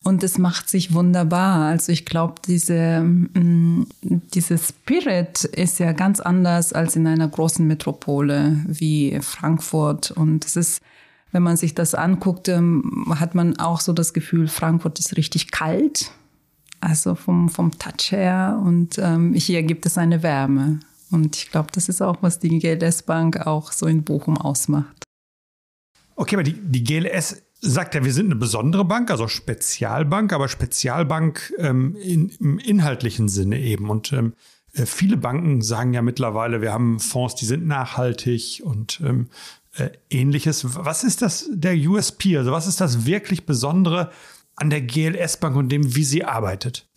Und 0.05 0.23
es 0.23 0.37
macht 0.37 0.69
sich 0.69 0.93
wunderbar. 0.93 1.65
Also 1.67 1.93
ich 1.93 2.05
glaube, 2.05 2.35
diese, 2.47 3.01
mm, 3.01 3.87
diese 4.03 4.59
Spirit 4.59 5.45
ist 5.45 5.79
ja 5.79 5.93
ganz 5.93 6.21
anders 6.21 6.75
als 6.75 6.95
in 6.95 7.07
einer 7.07 7.27
großen 7.27 7.67
Metropole 7.67 8.61
wie 8.67 9.19
Frankfurt. 9.23 10.11
Und 10.11 10.45
es 10.45 10.57
ist, 10.57 10.83
wenn 11.31 11.43
man 11.43 11.57
sich 11.57 11.75
das 11.75 11.95
anguckt, 11.95 12.49
ähm, 12.49 13.15
hat 13.19 13.35
man 13.35 13.59
auch 13.59 13.81
so 13.81 13.95
das 13.95 14.13
Gefühl, 14.13 14.47
Frankfurt 14.47 14.99
ist 14.99 15.17
richtig 15.17 15.53
kalt. 15.53 16.11
Also 16.81 17.15
vom, 17.15 17.49
vom 17.49 17.71
Touch 17.79 18.11
her. 18.11 18.61
Und 18.63 18.99
ähm, 18.99 19.33
hier 19.33 19.63
gibt 19.63 19.87
es 19.87 19.97
eine 19.97 20.23
Wärme. 20.23 20.81
Und 21.13 21.37
ich 21.37 21.51
glaube, 21.51 21.69
das 21.73 21.89
ist 21.89 22.01
auch, 22.01 22.17
was 22.23 22.39
die 22.39 22.59
GLS 22.59 23.03
Bank 23.03 23.47
auch 23.47 23.73
so 23.73 23.87
in 23.87 24.03
Bochum 24.03 24.39
ausmacht. 24.39 25.05
Okay, 26.17 26.37
aber 26.37 26.43
die, 26.43 26.55
die 26.55 26.85
GLS 26.85 27.43
sagt 27.61 27.95
ja, 27.95 28.05
wir 28.05 28.13
sind 28.13 28.27
eine 28.27 28.37
besondere 28.37 28.85
Bank, 28.85 29.11
also 29.11 29.29
Spezialbank, 29.29 30.33
aber 30.33 30.49
Spezialbank 30.49 31.53
ähm, 31.59 31.97
in, 31.97 32.31
im 32.41 32.59
inhaltlichen 32.59 33.29
Sinne 33.29 33.61
eben. 33.61 33.89
Und 33.89 34.13
ähm, 34.13 34.35
äh, 34.73 34.87
viele 34.87 35.17
Banken 35.17 35.63
sagen 35.63 35.95
ja 35.95 36.03
mittlerweile, 36.03 36.61
wir 36.61 36.73
haben 36.73 36.99
Fonds, 36.99 37.35
die 37.35 37.45
sind 37.45 37.67
nachhaltig 37.67 38.63
und 38.65 39.01
ähm, 39.05 39.29
äh, 39.77 39.91
ähnliches. 40.11 40.77
Was 40.85 41.05
ist 41.05 41.23
das 41.23 41.49
der 41.53 41.75
USP? 41.75 42.37
Also 42.37 42.53
was 42.53 42.67
ist 42.67 42.81
das 42.81 43.07
wirklich 43.07 43.47
Besondere 43.47 44.11
an 44.57 44.71
der 44.71 44.83
GLS 44.83 45.39
Bank 45.39 45.57
und 45.57 45.71
dem, 45.71 45.95
wie 45.95 46.05
sie 46.05 46.25
arbeitet? 46.25 46.89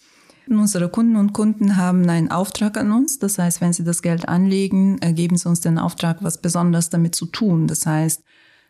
Unsere 0.47 0.89
Kunden 0.89 1.15
und 1.15 1.33
Kunden 1.33 1.77
haben 1.77 2.07
einen 2.09 2.31
Auftrag 2.31 2.77
an 2.77 2.91
uns. 2.91 3.19
Das 3.19 3.37
heißt, 3.37 3.61
wenn 3.61 3.73
sie 3.73 3.83
das 3.83 4.01
Geld 4.01 4.27
anlegen, 4.27 4.99
geben 5.15 5.37
sie 5.37 5.49
uns 5.49 5.61
den 5.61 5.77
Auftrag, 5.77 6.17
was 6.21 6.39
besonders 6.39 6.89
damit 6.89 7.15
zu 7.15 7.25
tun. 7.25 7.67
Das 7.67 7.85
heißt, 7.85 8.21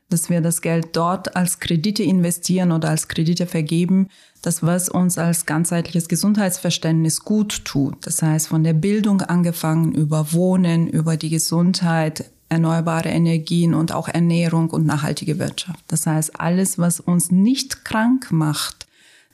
dass 0.10 0.30
wir 0.30 0.42
das 0.42 0.62
Geld 0.62 0.90
dort 0.96 1.36
als 1.36 1.60
Kredite 1.60 2.04
investieren 2.04 2.72
oder 2.72 2.90
als 2.90 3.08
Kredite 3.08 3.48
vergeben, 3.48 4.10
das 4.42 4.62
was 4.62 4.88
uns 4.88 5.18
als 5.18 5.46
ganzheitliches 5.46 6.08
Gesundheitsverständnis 6.08 7.22
gut 7.22 7.66
tut. 7.66 8.06
Das 8.06 8.22
heißt, 8.22 8.48
von 8.48 8.64
der 8.64 8.74
Bildung 8.74 9.22
angefangen 9.22 9.94
über 9.94 10.32
Wohnen, 10.32 10.88
über 10.88 11.18
die 11.18 11.30
Gesundheit, 11.30 12.30
erneuerbare 12.50 13.10
Energien 13.10 13.74
und 13.74 13.92
auch 13.92 14.08
Ernährung 14.08 14.70
und 14.70 14.86
nachhaltige 14.86 15.40
Wirtschaft. 15.40 15.84
Das 15.88 16.06
heißt, 16.06 16.40
alles, 16.40 16.78
was 16.78 17.00
uns 17.00 17.32
nicht 17.32 17.84
krank 17.84 18.32
macht, 18.32 18.85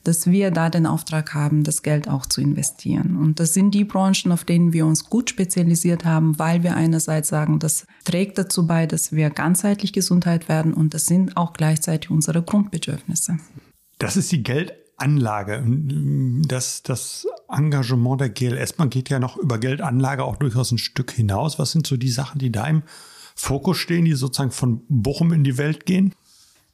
dass 0.03 0.27
wir 0.27 0.51
da 0.51 0.69
den 0.69 0.85
Auftrag 0.85 1.33
haben, 1.33 1.63
das 1.63 1.83
Geld 1.83 2.07
auch 2.07 2.25
zu 2.25 2.41
investieren. 2.41 3.17
Und 3.17 3.39
das 3.39 3.53
sind 3.53 3.71
die 3.71 3.83
Branchen, 3.83 4.31
auf 4.31 4.43
denen 4.43 4.73
wir 4.73 4.85
uns 4.85 5.09
gut 5.09 5.29
spezialisiert 5.29 6.05
haben, 6.05 6.39
weil 6.39 6.63
wir 6.63 6.75
einerseits 6.75 7.29
sagen, 7.29 7.59
das 7.59 7.85
trägt 8.03 8.37
dazu 8.37 8.65
bei, 8.67 8.87
dass 8.87 9.11
wir 9.11 9.29
ganzheitlich 9.29 9.93
Gesundheit 9.93 10.49
werden 10.49 10.73
und 10.73 10.93
das 10.93 11.05
sind 11.05 11.37
auch 11.37 11.53
gleichzeitig 11.53 12.09
unsere 12.09 12.41
Grundbedürfnisse. 12.41 13.37
Das 13.99 14.17
ist 14.17 14.31
die 14.31 14.41
Geldanlage. 14.41 15.63
Das, 16.47 16.81
das 16.83 17.27
Engagement 17.49 18.21
der 18.21 18.29
GLS, 18.29 18.77
man 18.77 18.89
geht 18.89 19.09
ja 19.09 19.19
noch 19.19 19.37
über 19.37 19.59
Geldanlage 19.59 20.23
auch 20.23 20.37
durchaus 20.37 20.71
ein 20.71 20.77
Stück 20.77 21.11
hinaus. 21.11 21.59
Was 21.59 21.71
sind 21.71 21.85
so 21.85 21.97
die 21.97 22.09
Sachen, 22.09 22.39
die 22.39 22.51
da 22.51 22.65
im 22.67 22.83
Fokus 23.35 23.77
stehen, 23.77 24.05
die 24.05 24.13
sozusagen 24.13 24.51
von 24.51 24.81
Bochum 24.89 25.33
in 25.33 25.43
die 25.43 25.57
Welt 25.57 25.85
gehen? 25.85 26.15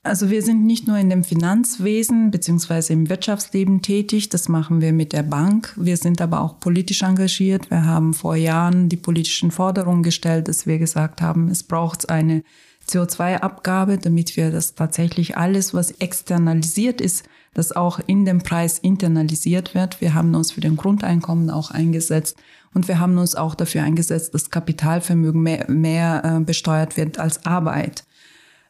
Also 0.07 0.29
wir 0.29 0.41
sind 0.41 0.65
nicht 0.65 0.87
nur 0.87 0.97
in 0.97 1.09
dem 1.09 1.25
Finanzwesen 1.25 2.31
beziehungsweise 2.31 2.93
im 2.93 3.09
Wirtschaftsleben 3.09 3.81
tätig, 3.81 4.29
das 4.29 4.47
machen 4.47 4.79
wir 4.79 4.93
mit 4.93 5.11
der 5.11 5.23
Bank. 5.23 5.73
Wir 5.75 5.97
sind 5.97 6.21
aber 6.21 6.39
auch 6.39 6.61
politisch 6.61 7.03
engagiert. 7.03 7.69
Wir 7.69 7.83
haben 7.83 8.13
vor 8.13 8.37
Jahren 8.37 8.87
die 8.87 8.95
politischen 8.95 9.51
Forderungen 9.51 10.03
gestellt, 10.03 10.47
dass 10.47 10.65
wir 10.65 10.79
gesagt 10.79 11.21
haben, 11.21 11.49
es 11.49 11.63
braucht 11.63 12.09
eine 12.09 12.43
CO2-Abgabe, 12.87 13.97
damit 13.97 14.37
wir 14.37 14.49
das 14.49 14.75
tatsächlich 14.75 15.35
alles, 15.35 15.73
was 15.73 15.91
externalisiert 15.91 17.01
ist, 17.01 17.25
das 17.53 17.73
auch 17.73 17.99
in 18.07 18.23
dem 18.23 18.39
Preis 18.39 18.79
internalisiert 18.79 19.75
wird. 19.75 19.99
Wir 19.99 20.13
haben 20.13 20.33
uns 20.35 20.53
für 20.53 20.61
den 20.61 20.77
Grundeinkommen 20.77 21.49
auch 21.49 21.69
eingesetzt 21.69 22.37
und 22.73 22.87
wir 22.87 23.01
haben 23.01 23.17
uns 23.17 23.35
auch 23.35 23.55
dafür 23.55 23.83
eingesetzt, 23.83 24.33
dass 24.33 24.51
Kapitalvermögen 24.51 25.41
mehr, 25.41 25.69
mehr 25.69 26.21
äh, 26.23 26.39
besteuert 26.39 26.95
wird 26.95 27.19
als 27.19 27.45
Arbeit. 27.45 28.05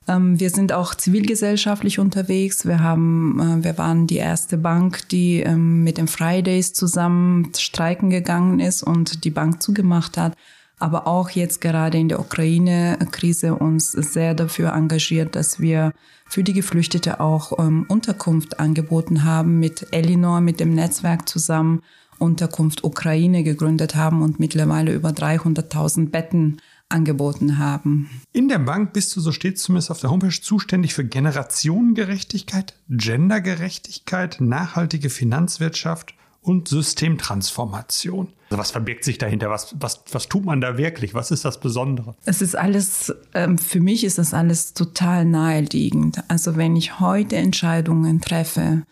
Ähm, 0.08 0.40
wir 0.40 0.50
sind 0.50 0.72
auch 0.74 0.96
zivilgesellschaftlich 0.96 2.00
unterwegs. 2.00 2.66
Wir 2.66 2.80
haben, 2.82 3.40
äh, 3.40 3.64
wir 3.64 3.78
waren 3.78 4.08
die 4.08 4.18
erste 4.18 4.58
Bank, 4.58 5.08
die 5.10 5.42
ähm, 5.42 5.84
mit 5.84 5.98
den 5.98 6.08
Fridays 6.08 6.74
zusammen 6.74 7.52
streiken 7.58 8.10
gegangen 8.10 8.60
ist 8.60 8.84
und 8.84 9.24
die 9.24 9.32
Bank 9.32 9.62
zugemacht 9.62 10.18
hat. 10.18 10.36
Aber 10.80 11.08
auch 11.08 11.32
jetzt 11.32 11.60
gerade 11.60 11.98
in 11.98 12.08
der 12.08 12.20
Ukraine-Krise 12.20 13.56
uns 13.56 13.92
sehr 13.92 14.36
dafür 14.36 14.74
engagiert, 14.74 15.36
dass 15.36 15.60
wir 15.60 15.92
für 16.30 16.44
die 16.44 16.54
Geflüchtete 16.54 17.20
auch 17.20 17.58
ähm, 17.58 17.86
Unterkunft 17.88 18.60
angeboten 18.60 19.24
haben, 19.24 19.60
mit 19.60 19.88
Elinor, 19.92 20.40
mit 20.42 20.60
dem 20.60 20.74
Netzwerk 20.74 21.28
zusammen 21.28 21.82
Unterkunft 22.20 22.84
Ukraine 22.84 23.44
gegründet 23.44 23.96
haben 23.96 24.22
und 24.22 24.40
mittlerweile 24.40 24.94
über 24.94 25.10
300.000 25.10 26.10
Betten 26.10 26.58
angeboten 26.90 27.58
haben. 27.58 28.10
In 28.34 28.48
der 28.48 28.60
Bank 28.60 28.94
bist 28.94 29.16
du, 29.16 29.22
so 29.22 29.32
steht 29.32 29.60
zumindest 29.60 29.92
auf 29.92 30.00
der 30.00 30.10
Homepage, 30.10 30.42
zuständig 30.42 30.94
für 30.94 31.06
Generationengerechtigkeit, 31.06 32.76
Gendergerechtigkeit, 32.90 34.38
nachhaltige 34.40 35.10
Finanzwirtschaft 35.10 36.14
und 36.42 36.70
Systemtransformation. 36.70 38.30
Also 38.50 38.60
was 38.60 38.72
verbirgt 38.72 39.04
sich 39.04 39.18
dahinter? 39.18 39.50
Was, 39.50 39.76
was, 39.80 40.04
was 40.12 40.30
tut 40.30 40.46
man 40.46 40.62
da 40.62 40.78
wirklich? 40.78 41.14
Was 41.14 41.32
ist 41.32 41.44
das 41.44 41.60
Besondere? 41.60 42.16
Es 42.24 42.42
ist 42.42 42.56
alles, 42.56 43.14
ähm, 43.34 43.58
für 43.58 43.82
mich 43.82 44.06
ist 44.06 44.18
das 44.18 44.34
alles 44.34 44.74
total 44.74 45.26
naheliegend. 45.26 46.24
Also 46.30 46.56
wenn 46.56 46.78
ich 46.78 47.02
heute 47.02 47.36
Entscheidungen 47.36 48.22
treffe, 48.22 48.84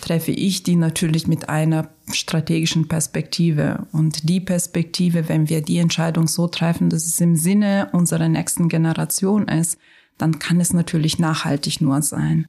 treffe 0.00 0.32
ich 0.32 0.62
die 0.62 0.76
natürlich 0.76 1.26
mit 1.26 1.48
einer 1.48 1.88
strategischen 2.12 2.88
Perspektive. 2.88 3.86
Und 3.92 4.28
die 4.28 4.40
Perspektive, 4.40 5.28
wenn 5.28 5.48
wir 5.48 5.60
die 5.60 5.78
Entscheidung 5.78 6.26
so 6.26 6.46
treffen, 6.48 6.90
dass 6.90 7.06
es 7.06 7.20
im 7.20 7.36
Sinne 7.36 7.88
unserer 7.92 8.28
nächsten 8.28 8.68
Generation 8.68 9.48
ist, 9.48 9.78
dann 10.16 10.38
kann 10.38 10.60
es 10.60 10.72
natürlich 10.72 11.18
nachhaltig 11.18 11.80
nur 11.80 12.02
sein. 12.02 12.46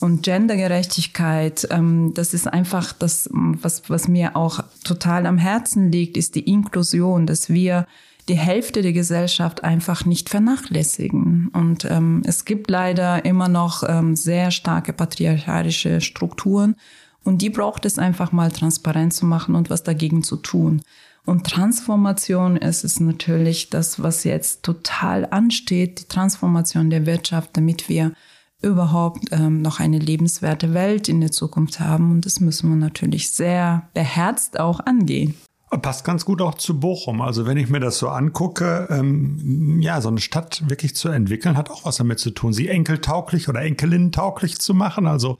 Und 0.00 0.24
Gendergerechtigkeit, 0.24 1.68
ähm, 1.70 2.12
das 2.14 2.34
ist 2.34 2.48
einfach 2.48 2.92
das, 2.92 3.28
was, 3.32 3.88
was 3.88 4.08
mir 4.08 4.36
auch 4.36 4.64
total 4.82 5.26
am 5.26 5.38
Herzen 5.38 5.92
liegt, 5.92 6.16
ist 6.16 6.34
die 6.34 6.50
Inklusion, 6.50 7.26
dass 7.26 7.50
wir 7.50 7.86
die 8.28 8.36
Hälfte 8.36 8.82
der 8.82 8.92
Gesellschaft 8.92 9.64
einfach 9.64 10.04
nicht 10.04 10.28
vernachlässigen. 10.28 11.48
Und 11.52 11.84
ähm, 11.84 12.22
es 12.24 12.44
gibt 12.44 12.70
leider 12.70 13.24
immer 13.24 13.48
noch 13.48 13.82
ähm, 13.86 14.16
sehr 14.16 14.50
starke 14.50 14.92
patriarchalische 14.92 16.00
Strukturen 16.00 16.76
und 17.24 17.42
die 17.42 17.50
braucht 17.50 17.84
es 17.84 17.98
einfach 17.98 18.32
mal 18.32 18.50
transparent 18.50 19.12
zu 19.12 19.26
machen 19.26 19.54
und 19.54 19.70
was 19.70 19.82
dagegen 19.82 20.22
zu 20.22 20.36
tun. 20.36 20.82
Und 21.24 21.46
Transformation 21.46 22.56
ist 22.56 22.84
es 22.84 22.98
natürlich 22.98 23.70
das, 23.70 24.02
was 24.02 24.24
jetzt 24.24 24.64
total 24.64 25.26
ansteht, 25.30 26.00
die 26.00 26.08
Transformation 26.08 26.90
der 26.90 27.06
Wirtschaft, 27.06 27.50
damit 27.52 27.88
wir 27.88 28.12
überhaupt 28.60 29.26
ähm, 29.30 29.62
noch 29.62 29.78
eine 29.78 29.98
lebenswerte 29.98 30.74
Welt 30.74 31.08
in 31.08 31.20
der 31.20 31.30
Zukunft 31.30 31.80
haben. 31.80 32.10
Und 32.10 32.26
das 32.26 32.40
müssen 32.40 32.70
wir 32.70 32.76
natürlich 32.76 33.30
sehr 33.30 33.88
beherzt 33.94 34.58
auch 34.58 34.80
angehen. 34.80 35.34
Passt 35.80 36.04
ganz 36.04 36.26
gut 36.26 36.42
auch 36.42 36.54
zu 36.54 36.78
Bochum. 36.78 37.22
Also 37.22 37.46
wenn 37.46 37.56
ich 37.56 37.70
mir 37.70 37.80
das 37.80 37.98
so 37.98 38.08
angucke, 38.08 38.88
ähm, 38.90 39.80
ja, 39.80 40.00
so 40.02 40.08
eine 40.08 40.20
Stadt 40.20 40.68
wirklich 40.68 40.94
zu 40.94 41.08
entwickeln, 41.08 41.56
hat 41.56 41.70
auch 41.70 41.86
was 41.86 41.96
damit 41.96 42.18
zu 42.18 42.30
tun, 42.30 42.52
sie 42.52 42.68
enkeltauglich 42.68 43.48
oder 43.48 43.62
enkelinnentauglich 43.62 44.58
zu 44.58 44.74
machen. 44.74 45.06
Also 45.06 45.38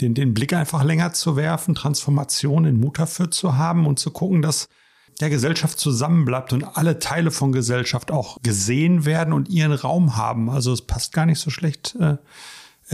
den, 0.00 0.14
den 0.14 0.32
Blick 0.32 0.54
einfach 0.54 0.84
länger 0.84 1.12
zu 1.12 1.36
werfen, 1.36 1.74
Transformation 1.74 2.64
in 2.64 2.80
Mut 2.80 2.98
dafür 2.98 3.30
zu 3.30 3.56
haben 3.56 3.86
und 3.86 3.98
zu 3.98 4.10
gucken, 4.10 4.40
dass 4.40 4.68
der 5.20 5.30
Gesellschaft 5.30 5.78
zusammenbleibt 5.78 6.52
und 6.52 6.64
alle 6.64 6.98
Teile 6.98 7.30
von 7.30 7.52
Gesellschaft 7.52 8.10
auch 8.10 8.38
gesehen 8.42 9.04
werden 9.04 9.32
und 9.32 9.48
ihren 9.48 9.72
Raum 9.72 10.16
haben. 10.16 10.50
Also 10.50 10.72
es 10.72 10.82
passt 10.82 11.12
gar 11.12 11.26
nicht 11.26 11.38
so 11.38 11.50
schlecht 11.50 11.94
äh, 12.00 12.16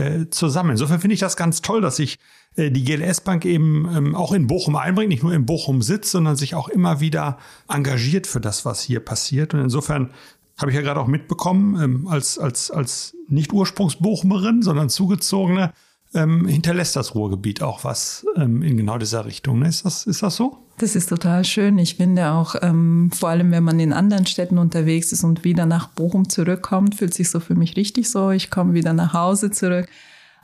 äh, 0.01 0.29
zusammen. 0.29 0.71
Insofern 0.71 0.99
finde 0.99 1.13
ich 1.13 1.19
das 1.19 1.37
ganz 1.37 1.61
toll, 1.61 1.81
dass 1.81 1.95
sich 1.95 2.17
äh, 2.55 2.71
die 2.71 2.83
GLS 2.83 3.21
Bank 3.21 3.45
eben 3.45 3.87
ähm, 3.95 4.15
auch 4.15 4.33
in 4.33 4.47
Bochum 4.47 4.75
einbringt, 4.75 5.09
nicht 5.09 5.23
nur 5.23 5.33
in 5.33 5.45
Bochum 5.45 5.81
sitzt, 5.81 6.11
sondern 6.11 6.35
sich 6.35 6.55
auch 6.55 6.67
immer 6.67 6.99
wieder 6.99 7.37
engagiert 7.69 8.27
für 8.27 8.41
das, 8.41 8.65
was 8.65 8.81
hier 8.81 8.99
passiert. 8.99 9.53
Und 9.53 9.61
insofern 9.61 10.11
habe 10.57 10.71
ich 10.71 10.75
ja 10.75 10.81
gerade 10.81 10.99
auch 10.99 11.07
mitbekommen, 11.07 11.81
ähm, 11.81 12.07
als, 12.07 12.37
als, 12.37 12.71
als 12.71 13.15
nicht 13.27 13.53
Ursprungs-Bochumerin, 13.53 14.61
sondern 14.61 14.89
zugezogene, 14.89 15.73
ähm, 16.13 16.45
hinterlässt 16.45 16.95
das 16.95 17.15
Ruhrgebiet 17.15 17.61
auch 17.61 17.83
was 17.83 18.25
ähm, 18.35 18.61
in 18.63 18.77
genau 18.77 18.97
dieser 18.97 19.25
Richtung. 19.25 19.59
Ne? 19.59 19.69
Ist, 19.69 19.85
das, 19.85 20.05
ist 20.05 20.23
das 20.23 20.35
so? 20.35 20.57
Das 20.77 20.95
ist 20.95 21.09
total 21.09 21.45
schön. 21.45 21.77
Ich 21.77 21.95
finde 21.95 22.31
auch, 22.31 22.55
ähm, 22.61 23.11
vor 23.13 23.29
allem 23.29 23.51
wenn 23.51 23.63
man 23.63 23.79
in 23.79 23.93
anderen 23.93 24.25
Städten 24.25 24.57
unterwegs 24.57 25.11
ist 25.11 25.23
und 25.23 25.43
wieder 25.43 25.65
nach 25.65 25.87
Bochum 25.87 26.27
zurückkommt, 26.27 26.95
fühlt 26.95 27.13
sich 27.13 27.29
so 27.29 27.39
für 27.39 27.55
mich 27.55 27.77
richtig 27.77 28.09
so. 28.09 28.31
Ich 28.31 28.49
komme 28.49 28.73
wieder 28.73 28.93
nach 28.93 29.13
Hause 29.13 29.51
zurück. 29.51 29.87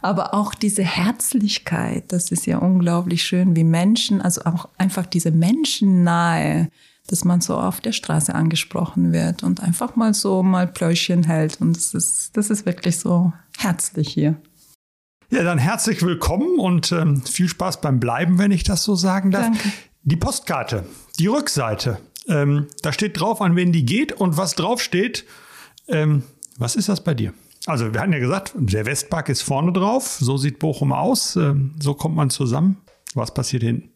Aber 0.02 0.36
auch 0.36 0.54
diese 0.54 0.84
Herzlichkeit, 0.84 2.12
das 2.12 2.32
ist 2.32 2.46
ja 2.46 2.60
unglaublich 2.60 3.24
schön, 3.24 3.56
wie 3.56 3.64
Menschen, 3.64 4.22
also 4.22 4.42
auch 4.46 4.70
einfach 4.78 5.08
diese 5.08 5.32
Menschennahe, 5.32 6.70
dass 7.08 7.26
man 7.26 7.42
so 7.42 7.58
auf 7.58 7.82
der 7.82 7.94
Straße 7.94 8.36
angesprochen 8.36 9.12
wird 9.12 9.42
und 9.42 9.64
einfach 9.64 9.96
mal 9.96 10.14
so 10.14 10.44
mal 10.44 10.68
Pläuschen 10.68 11.24
hält. 11.24 11.60
Und 11.62 11.76
das 11.76 11.94
ist, 11.94 12.38
das 12.38 12.52
ist 12.52 12.66
wirklich 12.66 13.00
so 13.00 13.34
herzlich 13.58 14.10
hier. 14.10 14.36
Ja, 15.30 15.44
dann 15.44 15.58
herzlich 15.58 16.04
willkommen 16.04 16.58
und 16.58 16.94
ähm, 16.94 17.22
viel 17.22 17.50
Spaß 17.50 17.82
beim 17.82 18.00
Bleiben, 18.00 18.40
wenn 18.40 18.52
ich 18.52 18.64
das 18.64 18.84
so 18.84 18.96
sagen 18.96 19.32
darf. 19.32 19.44
Danke. 19.44 19.74
Die 20.04 20.16
Postkarte, 20.16 20.86
die 21.20 21.28
Rückseite, 21.28 21.98
ähm, 22.30 22.68
da 22.82 22.94
steht 22.94 23.20
drauf, 23.20 23.42
an 23.42 23.58
wen 23.58 23.74
die 23.74 23.86
geht 23.86 24.14
und 24.14 24.38
was 24.38 24.56
drauf 24.56 24.82
steht. 24.82 25.26
Ähm, 25.90 26.24
was 26.58 26.78
ist 26.78 26.88
das 26.88 27.04
bei 27.04 27.14
dir? 27.14 27.34
Also 27.66 27.94
wir 27.94 28.00
hatten 28.00 28.14
ja 28.14 28.20
gesagt, 28.20 28.54
der 28.56 28.86
Westpark 28.86 29.28
ist 29.28 29.42
vorne 29.42 29.74
drauf, 29.74 30.18
so 30.18 30.38
sieht 30.38 30.60
Bochum 30.60 30.94
aus, 30.94 31.36
ähm, 31.36 31.76
so 31.78 31.94
kommt 31.94 32.16
man 32.16 32.30
zusammen. 32.30 32.78
Was 33.14 33.34
passiert 33.34 33.64
hinten? 33.64 33.90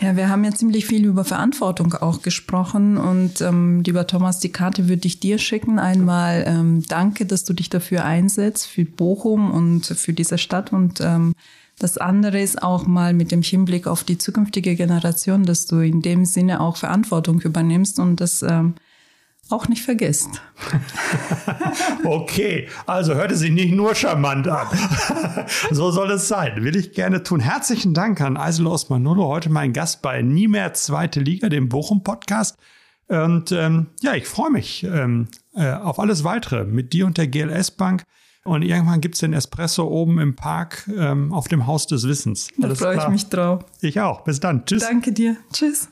Ja, 0.00 0.16
wir 0.16 0.28
haben 0.28 0.44
ja 0.44 0.52
ziemlich 0.52 0.86
viel 0.86 1.04
über 1.04 1.24
Verantwortung 1.24 1.92
auch 1.94 2.22
gesprochen 2.22 2.98
und 2.98 3.40
ähm, 3.40 3.82
lieber 3.82 4.06
Thomas, 4.06 4.38
die 4.38 4.52
Karte 4.52 4.88
würde 4.88 5.08
ich 5.08 5.18
dir 5.18 5.38
schicken. 5.38 5.80
Einmal 5.80 6.44
ähm, 6.46 6.84
danke, 6.88 7.26
dass 7.26 7.42
du 7.42 7.52
dich 7.52 7.68
dafür 7.68 8.04
einsetzt, 8.04 8.68
für 8.68 8.84
Bochum 8.84 9.50
und 9.50 9.86
für 9.86 10.12
diese 10.12 10.38
Stadt 10.38 10.72
und 10.72 11.00
ähm, 11.00 11.34
das 11.80 11.98
andere 11.98 12.40
ist 12.40 12.62
auch 12.62 12.86
mal 12.86 13.12
mit 13.12 13.32
dem 13.32 13.42
Hinblick 13.42 13.88
auf 13.88 14.04
die 14.04 14.18
zukünftige 14.18 14.76
Generation, 14.76 15.44
dass 15.44 15.66
du 15.66 15.78
in 15.78 16.00
dem 16.00 16.24
Sinne 16.24 16.60
auch 16.60 16.76
Verantwortung 16.76 17.40
übernimmst 17.40 17.98
und 17.98 18.20
das 18.20 18.42
ähm, 18.42 18.74
auch 19.50 19.68
nicht 19.68 19.82
vergisst. 19.82 20.42
okay, 22.04 22.68
also 22.86 23.14
hörte 23.14 23.36
sich 23.36 23.50
nicht 23.50 23.72
nur 23.72 23.94
charmant 23.94 24.48
an. 24.48 24.66
so 25.70 25.90
soll 25.90 26.10
es 26.10 26.28
sein. 26.28 26.62
Will 26.62 26.76
ich 26.76 26.92
gerne 26.92 27.22
tun. 27.22 27.40
Herzlichen 27.40 27.94
Dank 27.94 28.20
an 28.20 28.36
Eisel 28.36 28.66
Osmanolo, 28.66 29.26
heute 29.26 29.50
mein 29.50 29.72
Gast 29.72 30.02
bei 30.02 30.22
Nie 30.22 30.48
mehr 30.48 30.74
Zweite 30.74 31.20
Liga, 31.20 31.48
dem 31.48 31.68
Bochum-Podcast. 31.68 32.56
Und 33.08 33.52
ähm, 33.52 33.86
ja, 34.02 34.14
ich 34.14 34.26
freue 34.26 34.50
mich 34.50 34.84
ähm, 34.84 35.28
äh, 35.54 35.72
auf 35.72 35.98
alles 35.98 36.24
weitere 36.24 36.64
mit 36.64 36.92
dir 36.92 37.06
und 37.06 37.16
der 37.16 37.26
GLS 37.26 37.70
Bank. 37.70 38.02
Und 38.44 38.62
irgendwann 38.62 39.00
gibt 39.00 39.14
es 39.14 39.20
den 39.20 39.32
Espresso 39.32 39.86
oben 39.86 40.18
im 40.18 40.36
Park 40.36 40.88
ähm, 40.96 41.32
auf 41.32 41.48
dem 41.48 41.66
Haus 41.66 41.86
des 41.86 42.06
Wissens. 42.06 42.48
Da 42.56 42.74
freue 42.74 42.96
ich 42.96 43.08
mich 43.08 43.28
drauf. 43.28 43.64
Ich 43.80 44.00
auch. 44.00 44.22
Bis 44.24 44.40
dann. 44.40 44.64
Tschüss. 44.64 44.82
Danke 44.82 45.12
dir. 45.12 45.36
Tschüss. 45.52 45.88